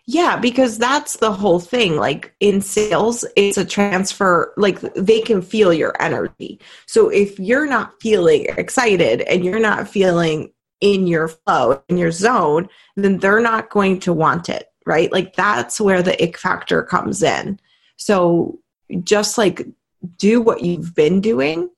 yeah, 0.07 0.37
because 0.37 0.79
that's 0.79 1.19
the 1.19 1.33
whole 1.33 1.61
thing. 1.61 1.97
Like 1.97 2.35
in 2.41 2.61
sales, 2.61 3.25
it's 3.37 3.57
a 3.57 3.65
transfer, 3.65 4.53
like 4.57 4.81
they 4.95 5.21
can 5.21 5.41
feel 5.41 5.73
your 5.73 5.95
energy. 6.03 6.61
So 6.87 7.09
if 7.09 7.39
you're 7.39 7.67
not 7.67 7.95
feeling 8.01 8.47
excited 8.59 9.21
and 9.23 9.45
you're 9.45 9.61
not 9.61 9.89
feeling 9.89 10.53
in 10.81 11.07
your 11.07 11.29
flow, 11.29 11.83
in 11.89 11.99
your 11.99 12.11
zone, 12.11 12.69
then 12.97 13.19
they're 13.19 13.41
not 13.41 13.71
going 13.71 14.01
to 14.01 14.13
want 14.13 14.49
it, 14.49 14.67
right? 14.85 15.13
Like 15.13 15.37
that's 15.37 15.81
where 15.81 16.03
the 16.03 16.21
ick 16.21 16.37
factor 16.37 16.83
comes 16.83 17.23
in. 17.23 17.61
So 17.97 18.59
just 19.05 19.39
like 19.39 19.69
do 20.17 20.41
what 20.41 20.63
you've 20.63 20.95
been 20.95 21.21
doing, 21.21 21.71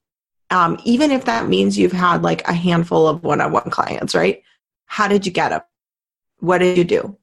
um, 0.51 0.79
even 0.85 1.11
if 1.11 1.25
that 1.27 1.49
means 1.49 1.79
you've 1.79 1.93
had 1.93 2.23
like 2.23 2.47
a 2.49 2.53
handful 2.53 3.07
of 3.09 3.23
one 3.23 3.41
on 3.41 3.53
one 3.53 3.71
clients, 3.71 4.15
right? 4.15 4.43
How 4.87 5.09
did 5.09 5.27
you 5.27 5.33
get 5.33 5.51
them? 5.51 5.63
What 6.39 6.59
did 6.59 6.79
you 6.79 6.85
do? 6.85 7.19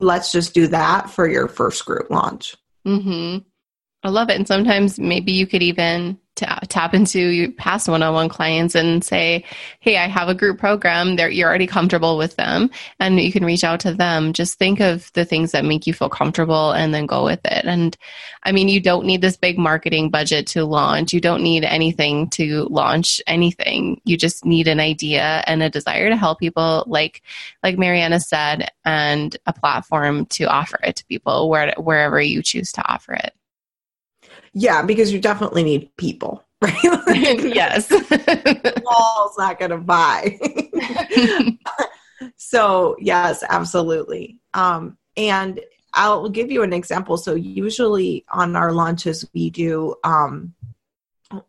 let's 0.00 0.32
just 0.32 0.54
do 0.54 0.66
that 0.68 1.10
for 1.10 1.28
your 1.28 1.48
first 1.48 1.84
group 1.84 2.10
launch. 2.10 2.56
Mm-hmm. 2.86 3.38
I 4.02 4.08
love 4.10 4.30
it. 4.30 4.36
And 4.36 4.46
sometimes 4.46 4.98
maybe 4.98 5.32
you 5.32 5.46
could 5.46 5.62
even 5.62 6.18
tap 6.38 6.94
into 6.94 7.20
your 7.20 7.50
past 7.52 7.88
one-on-one 7.88 8.28
clients 8.28 8.74
and 8.74 9.04
say, 9.04 9.44
"Hey, 9.80 9.96
I 9.96 10.08
have 10.08 10.28
a 10.28 10.34
group 10.34 10.58
program. 10.58 11.16
There, 11.16 11.28
you're 11.28 11.48
already 11.48 11.66
comfortable 11.66 12.16
with 12.16 12.36
them, 12.36 12.70
and 13.00 13.20
you 13.20 13.32
can 13.32 13.44
reach 13.44 13.64
out 13.64 13.80
to 13.80 13.94
them. 13.94 14.32
Just 14.32 14.58
think 14.58 14.80
of 14.80 15.12
the 15.12 15.24
things 15.24 15.52
that 15.52 15.64
make 15.64 15.86
you 15.86 15.94
feel 15.94 16.08
comfortable, 16.08 16.72
and 16.72 16.94
then 16.94 17.06
go 17.06 17.24
with 17.24 17.44
it." 17.44 17.64
And 17.64 17.96
I 18.44 18.52
mean, 18.52 18.68
you 18.68 18.80
don't 18.80 19.06
need 19.06 19.20
this 19.20 19.36
big 19.36 19.58
marketing 19.58 20.10
budget 20.10 20.46
to 20.48 20.64
launch. 20.64 21.12
You 21.12 21.20
don't 21.20 21.42
need 21.42 21.64
anything 21.64 22.30
to 22.30 22.66
launch 22.70 23.20
anything. 23.26 24.00
You 24.04 24.16
just 24.16 24.44
need 24.44 24.68
an 24.68 24.80
idea 24.80 25.42
and 25.46 25.62
a 25.62 25.70
desire 25.70 26.08
to 26.08 26.16
help 26.16 26.38
people, 26.38 26.84
like 26.86 27.22
like 27.62 27.78
Mariana 27.78 28.20
said, 28.20 28.70
and 28.84 29.36
a 29.46 29.52
platform 29.52 30.26
to 30.26 30.44
offer 30.44 30.78
it 30.82 30.96
to 30.96 31.04
people 31.06 31.48
where, 31.50 31.74
wherever 31.76 32.20
you 32.20 32.42
choose 32.42 32.72
to 32.72 32.92
offer 32.92 33.14
it. 33.14 33.34
Yeah, 34.52 34.82
because 34.82 35.12
you 35.12 35.20
definitely 35.20 35.62
need 35.62 35.96
people, 35.96 36.44
right? 36.62 36.74
yes. 37.14 37.90
Wall's 37.90 39.38
not 39.38 39.58
going 39.58 39.70
to 39.70 39.78
buy. 39.78 40.38
so, 42.36 42.96
yes, 42.98 43.44
absolutely. 43.48 44.38
Um, 44.54 44.96
and 45.16 45.60
I'll 45.94 46.28
give 46.28 46.50
you 46.50 46.62
an 46.62 46.72
example. 46.72 47.16
So, 47.16 47.34
usually 47.34 48.24
on 48.30 48.56
our 48.56 48.72
launches, 48.72 49.28
we 49.34 49.50
do 49.50 49.94
um, 50.04 50.54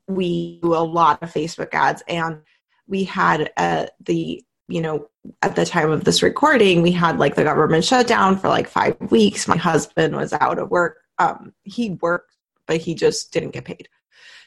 we 0.08 0.60
do 0.62 0.74
a 0.74 0.78
lot 0.78 1.22
of 1.22 1.32
Facebook 1.32 1.74
ads, 1.74 2.04
and 2.08 2.42
we 2.88 3.04
had 3.04 3.52
uh, 3.58 3.88
the 4.02 4.44
you 4.68 4.82
know 4.82 5.10
at 5.42 5.56
the 5.56 5.66
time 5.66 5.92
of 5.92 6.04
this 6.04 6.24
recording, 6.24 6.82
we 6.82 6.92
had 6.92 7.20
like 7.20 7.36
the 7.36 7.44
government 7.44 7.84
shutdown 7.84 8.38
for 8.38 8.48
like 8.48 8.68
five 8.68 8.98
weeks. 9.12 9.48
My 9.48 9.58
husband 9.58 10.16
was 10.16 10.34
out 10.34 10.60
of 10.60 10.70
work. 10.72 10.98
Um, 11.18 11.54
he 11.64 11.92
worked 12.02 12.29
but 12.70 12.78
he 12.78 12.94
just 12.94 13.34
didn't 13.34 13.50
get 13.50 13.66
paid. 13.66 13.90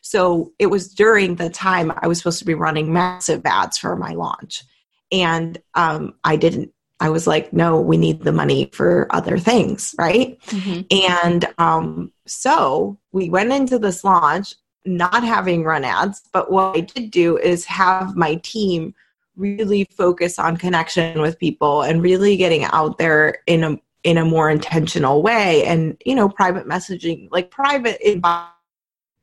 So 0.00 0.52
it 0.61 0.66
was 0.66 0.94
during 0.94 1.35
the 1.35 1.50
time 1.50 1.92
I 2.00 2.06
was 2.06 2.18
supposed 2.18 2.38
to 2.38 2.44
be 2.44 2.54
running 2.54 2.92
massive 2.92 3.42
ads 3.44 3.78
for 3.78 3.96
my 3.96 4.12
launch. 4.12 4.62
And 5.11 5.58
um, 5.74 6.14
I 6.24 6.37
didn't. 6.37 6.72
I 7.00 7.11
was 7.11 7.26
like, 7.26 7.52
no, 7.52 7.80
we 7.80 7.96
need 7.96 8.22
the 8.22 8.30
money 8.30 8.70
for 8.72 9.08
other 9.11 9.37
things, 9.37 9.92
right? 9.98 10.40
Mm-hmm. 10.46 10.82
And 11.11 11.52
um, 11.58 12.12
so 12.28 12.96
we 13.11 13.28
went 13.28 13.52
into 13.52 13.76
this 13.76 14.04
launch 14.04 14.54
not 14.85 15.24
having 15.24 15.64
run 15.64 15.85
ads, 15.85 16.22
but 16.32 16.52
what 16.52 16.76
I 16.76 16.80
did 16.80 17.11
do 17.11 17.37
is 17.38 17.64
have 17.64 18.16
my 18.16 18.37
team 18.37 18.94
really 19.35 19.85
focus 19.90 20.38
on 20.38 20.56
connection 20.56 21.20
with 21.20 21.40
people 21.40 21.82
and 21.82 22.02
really 22.02 22.37
getting 22.37 22.64
out 22.66 22.98
there 22.98 23.38
in 23.48 23.64
a 23.64 23.78
in 24.04 24.18
a 24.18 24.24
more 24.24 24.50
intentional 24.50 25.22
way 25.22 25.64
and 25.64 25.96
you 26.04 26.14
know 26.14 26.28
private 26.28 26.66
messaging 26.66 27.28
like 27.30 27.50
private 27.50 27.98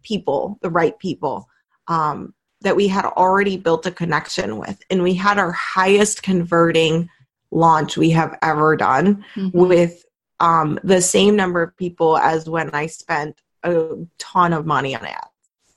people 0.03 0.57
the 0.61 0.69
right 0.69 0.97
people 0.99 1.47
um, 1.87 2.33
that 2.61 2.75
we 2.75 2.87
had 2.87 3.05
already 3.05 3.57
built 3.57 3.85
a 3.85 3.91
connection 3.91 4.57
with 4.57 4.81
and 4.89 5.03
we 5.03 5.13
had 5.13 5.37
our 5.37 5.51
highest 5.51 6.23
converting 6.23 7.09
launch 7.51 7.97
we 7.97 8.11
have 8.11 8.37
ever 8.41 8.75
done 8.75 9.25
mm-hmm. 9.35 9.57
with 9.57 10.05
um, 10.39 10.79
the 10.83 11.01
same 11.01 11.35
number 11.35 11.61
of 11.61 11.75
people 11.75 12.17
as 12.17 12.49
when 12.49 12.69
i 12.71 12.85
spent 12.85 13.41
a 13.63 13.95
ton 14.17 14.53
of 14.53 14.65
money 14.65 14.95
on 14.95 15.05
ads 15.05 15.27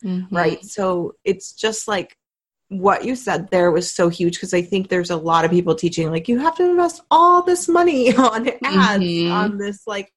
mm-hmm. 0.04 0.34
right 0.34 0.64
so 0.64 1.14
it's 1.24 1.52
just 1.52 1.88
like 1.88 2.16
what 2.78 3.04
you 3.04 3.14
said 3.14 3.50
there 3.50 3.70
was 3.70 3.90
so 3.90 4.08
huge 4.08 4.34
because 4.34 4.54
I 4.54 4.62
think 4.62 4.88
there's 4.88 5.10
a 5.10 5.16
lot 5.16 5.44
of 5.44 5.50
people 5.50 5.74
teaching 5.74 6.10
like 6.10 6.28
you 6.28 6.38
have 6.38 6.56
to 6.56 6.64
invest 6.70 7.02
all 7.10 7.42
this 7.42 7.68
money 7.68 8.14
on 8.16 8.48
ads 8.48 9.04
mm-hmm. 9.04 9.32
on 9.32 9.58
this 9.58 9.86
like 9.86 10.12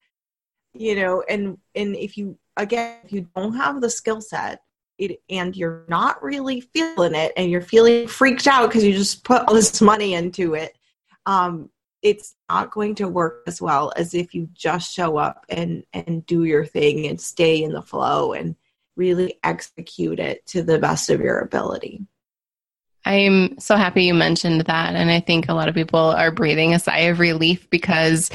you 0.74 0.96
know 0.96 1.24
and 1.28 1.58
and 1.74 1.96
if 1.96 2.18
you 2.18 2.38
again 2.58 2.98
if 3.04 3.12
you 3.12 3.28
don't 3.36 3.56
have 3.56 3.82
the 3.82 3.90
skill 3.90 4.22
set 4.22 4.62
it, 4.98 5.22
and 5.30 5.56
you're 5.56 5.84
not 5.90 6.24
really 6.24 6.62
feeling 6.62 7.16
it 7.16 7.34
and 7.36 7.52
you're 7.52 7.62
feeling 7.62 8.08
freaked 8.08 8.48
out 8.48 8.68
because 8.68 8.84
you 8.84 8.94
just 8.94 9.24
put 9.24 9.42
all 9.44 9.54
this 9.54 9.82
money 9.82 10.14
into 10.14 10.54
it 10.54 10.78
um 11.26 11.70
it's 12.02 12.36
not 12.50 12.72
going 12.72 12.96
to 12.96 13.08
work 13.08 13.42
as 13.48 13.62
well 13.62 13.92
as 13.96 14.14
if 14.14 14.34
you 14.34 14.48
just 14.54 14.94
show 14.94 15.18
up 15.18 15.46
and 15.50 15.84
and 15.94 16.26
do 16.26 16.44
your 16.44 16.66
thing 16.66 17.08
and 17.08 17.20
stay 17.20 17.64
in 17.64 17.74
the 17.74 17.82
flow 17.82 18.34
and 18.34 18.56
really 18.96 19.38
execute 19.44 20.20
it 20.20 20.46
to 20.46 20.64
the 20.64 20.80
best 20.80 21.10
of 21.10 21.20
your 21.20 21.40
ability 21.40 22.06
I'm 23.06 23.60
so 23.60 23.76
happy 23.76 24.06
you 24.06 24.14
mentioned 24.14 24.62
that. 24.62 24.96
And 24.96 25.12
I 25.12 25.20
think 25.20 25.48
a 25.48 25.54
lot 25.54 25.70
of 25.70 25.76
people 25.76 26.00
are 26.00 26.32
breathing 26.32 26.74
a 26.74 26.80
sigh 26.80 27.00
of 27.02 27.20
relief 27.20 27.70
because 27.70 28.32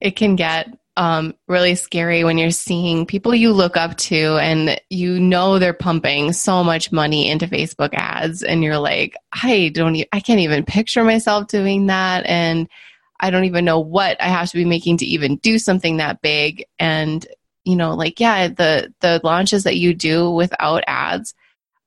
it 0.00 0.16
can 0.16 0.36
get 0.36 0.68
um, 0.96 1.34
really 1.48 1.74
scary 1.76 2.24
when 2.24 2.36
you're 2.36 2.50
seeing 2.50 3.06
people 3.06 3.34
you 3.34 3.52
look 3.52 3.76
up 3.76 3.96
to 3.96 4.36
and 4.36 4.78
you 4.90 5.18
know 5.18 5.58
they're 5.58 5.72
pumping 5.72 6.32
so 6.32 6.62
much 6.62 6.92
money 6.92 7.28
into 7.30 7.46
Facebook 7.46 7.94
ads, 7.94 8.42
and 8.42 8.62
you're 8.62 8.78
like, 8.78 9.16
I 9.32 9.70
don't, 9.72 9.96
e- 9.96 10.08
I 10.12 10.20
can't 10.20 10.40
even 10.40 10.64
picture 10.64 11.04
myself 11.04 11.46
doing 11.46 11.86
that, 11.86 12.26
and 12.26 12.68
I 13.18 13.30
don't 13.30 13.44
even 13.44 13.64
know 13.64 13.78
what 13.80 14.20
I 14.20 14.26
have 14.26 14.50
to 14.50 14.56
be 14.56 14.64
making 14.64 14.98
to 14.98 15.06
even 15.06 15.36
do 15.36 15.58
something 15.58 15.98
that 15.98 16.20
big. 16.20 16.66
And 16.78 17.26
you 17.64 17.76
know, 17.76 17.94
like, 17.94 18.20
yeah, 18.20 18.48
the 18.48 18.92
the 19.00 19.20
launches 19.24 19.64
that 19.64 19.76
you 19.76 19.94
do 19.94 20.30
without 20.30 20.84
ads 20.86 21.34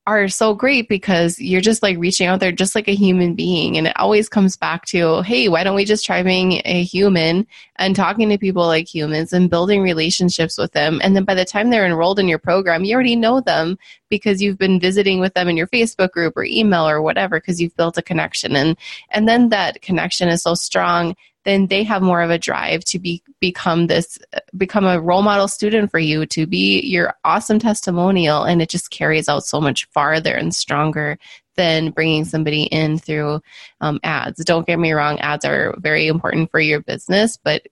are 0.06 0.28
so 0.28 0.54
great 0.54 0.86
because 0.86 1.38
you're 1.38 1.62
just 1.62 1.82
like 1.82 1.96
reaching 1.96 2.26
out 2.26 2.38
there 2.38 2.52
just 2.52 2.74
like 2.74 2.88
a 2.88 2.94
human 2.94 3.34
being. 3.34 3.78
And 3.78 3.86
it 3.86 3.98
always 3.98 4.28
comes 4.28 4.56
back 4.56 4.84
to 4.86 5.22
hey 5.22 5.48
why 5.48 5.64
don't 5.64 5.74
we 5.74 5.84
just 5.84 6.04
try 6.04 6.22
being 6.22 6.60
a 6.64 6.82
human 6.82 7.46
and 7.76 7.96
talking 7.96 8.28
to 8.28 8.38
people 8.38 8.66
like 8.66 8.92
humans 8.92 9.32
and 9.32 9.48
building 9.48 9.80
relationships 9.80 10.58
with 10.58 10.72
them? 10.72 11.00
And 11.02 11.16
then 11.16 11.24
by 11.24 11.34
the 11.34 11.44
time 11.44 11.70
they're 11.70 11.86
enrolled 11.86 12.18
in 12.18 12.28
your 12.28 12.38
program 12.38 12.84
you 12.84 12.94
already 12.94 13.16
know 13.16 13.40
them 13.40 13.78
because 14.10 14.42
you've 14.42 14.58
been 14.58 14.78
visiting 14.78 15.20
with 15.20 15.32
them 15.34 15.48
in 15.48 15.56
your 15.56 15.68
facebook 15.68 16.10
group 16.10 16.36
or 16.36 16.44
email 16.44 16.86
or 16.86 17.00
whatever 17.00 17.40
because 17.40 17.60
you've 17.60 17.76
built 17.76 17.96
a 17.96 18.02
connection. 18.02 18.56
And 18.56 18.76
and 19.10 19.26
then 19.26 19.48
that 19.48 19.80
connection 19.80 20.28
is 20.28 20.42
so 20.42 20.54
strong 20.54 21.16
then 21.44 21.66
they 21.66 21.82
have 21.84 22.02
more 22.02 22.22
of 22.22 22.30
a 22.30 22.38
drive 22.38 22.84
to 22.84 22.98
be 22.98 23.22
become 23.40 23.86
this 23.86 24.18
become 24.56 24.84
a 24.84 25.00
role 25.00 25.22
model 25.22 25.48
student 25.48 25.90
for 25.90 25.98
you 25.98 26.26
to 26.26 26.46
be 26.46 26.80
your 26.80 27.14
awesome 27.24 27.58
testimonial. 27.58 28.44
And 28.44 28.60
it 28.60 28.68
just 28.68 28.90
carries 28.90 29.28
out 29.28 29.44
so 29.44 29.60
much 29.60 29.86
farther 29.86 30.34
and 30.34 30.54
stronger 30.54 31.18
than 31.56 31.90
bringing 31.90 32.24
somebody 32.24 32.64
in 32.64 32.98
through 32.98 33.40
um, 33.80 34.00
ads. 34.02 34.44
Don't 34.44 34.66
get 34.66 34.78
me 34.78 34.92
wrong 34.92 35.20
ads 35.20 35.44
are 35.44 35.74
very 35.78 36.08
important 36.08 36.50
for 36.50 36.60
your 36.60 36.80
business 36.80 37.38
but 37.42 37.62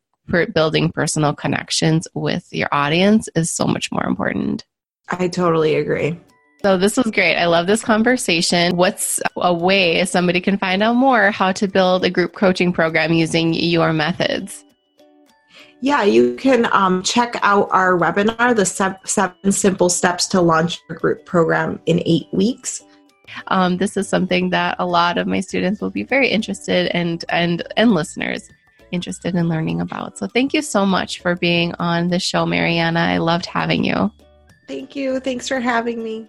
building 0.54 0.90
personal 0.90 1.34
connections 1.34 2.06
with 2.14 2.46
your 2.52 2.68
audience 2.72 3.28
is 3.34 3.50
so 3.50 3.66
much 3.66 3.90
more 3.90 4.04
important. 4.04 4.64
I 5.08 5.28
totally 5.28 5.74
agree 5.74 6.18
so 6.62 6.78
this 6.78 6.96
was 6.96 7.10
great. 7.10 7.36
I 7.36 7.46
love 7.46 7.66
this 7.66 7.82
conversation. 7.82 8.76
What's 8.76 9.20
a 9.36 9.52
way 9.52 10.04
somebody 10.04 10.40
can 10.40 10.58
find 10.58 10.82
out 10.82 10.94
more 10.94 11.30
how 11.30 11.52
to 11.52 11.66
build 11.66 12.04
a 12.04 12.10
group 12.10 12.34
coaching 12.34 12.72
program 12.72 13.12
using 13.12 13.52
your 13.52 13.92
methods? 13.92 14.64
Yeah, 15.80 16.04
you 16.04 16.36
can 16.36 16.68
um, 16.72 17.02
check 17.02 17.34
out 17.42 17.68
our 17.72 17.98
webinar, 17.98 18.54
the 18.54 18.64
seven 18.64 19.50
simple 19.50 19.88
steps 19.88 20.26
to 20.28 20.40
launch 20.40 20.78
your 20.88 20.96
group 20.96 21.26
program 21.26 21.80
in 21.86 22.00
eight 22.06 22.28
weeks. 22.32 22.84
Um, 23.48 23.78
this 23.78 23.96
is 23.96 24.08
something 24.08 24.50
that 24.50 24.76
a 24.78 24.86
lot 24.86 25.18
of 25.18 25.26
my 25.26 25.40
students 25.40 25.80
will 25.80 25.90
be 25.90 26.04
very 26.04 26.28
interested 26.28 26.88
and 26.94 27.24
and 27.30 27.62
and 27.76 27.92
listeners 27.92 28.48
interested 28.92 29.34
in 29.34 29.48
learning 29.48 29.80
about. 29.80 30.18
So 30.18 30.28
thank 30.28 30.54
you 30.54 30.62
so 30.62 30.86
much 30.86 31.20
for 31.20 31.34
being 31.34 31.74
on 31.80 32.08
the 32.08 32.20
show, 32.20 32.46
Mariana. 32.46 33.00
I 33.00 33.18
loved 33.18 33.46
having 33.46 33.82
you. 33.82 34.12
Thank 34.68 34.94
you. 34.94 35.18
Thanks 35.18 35.48
for 35.48 35.58
having 35.58 36.04
me. 36.04 36.28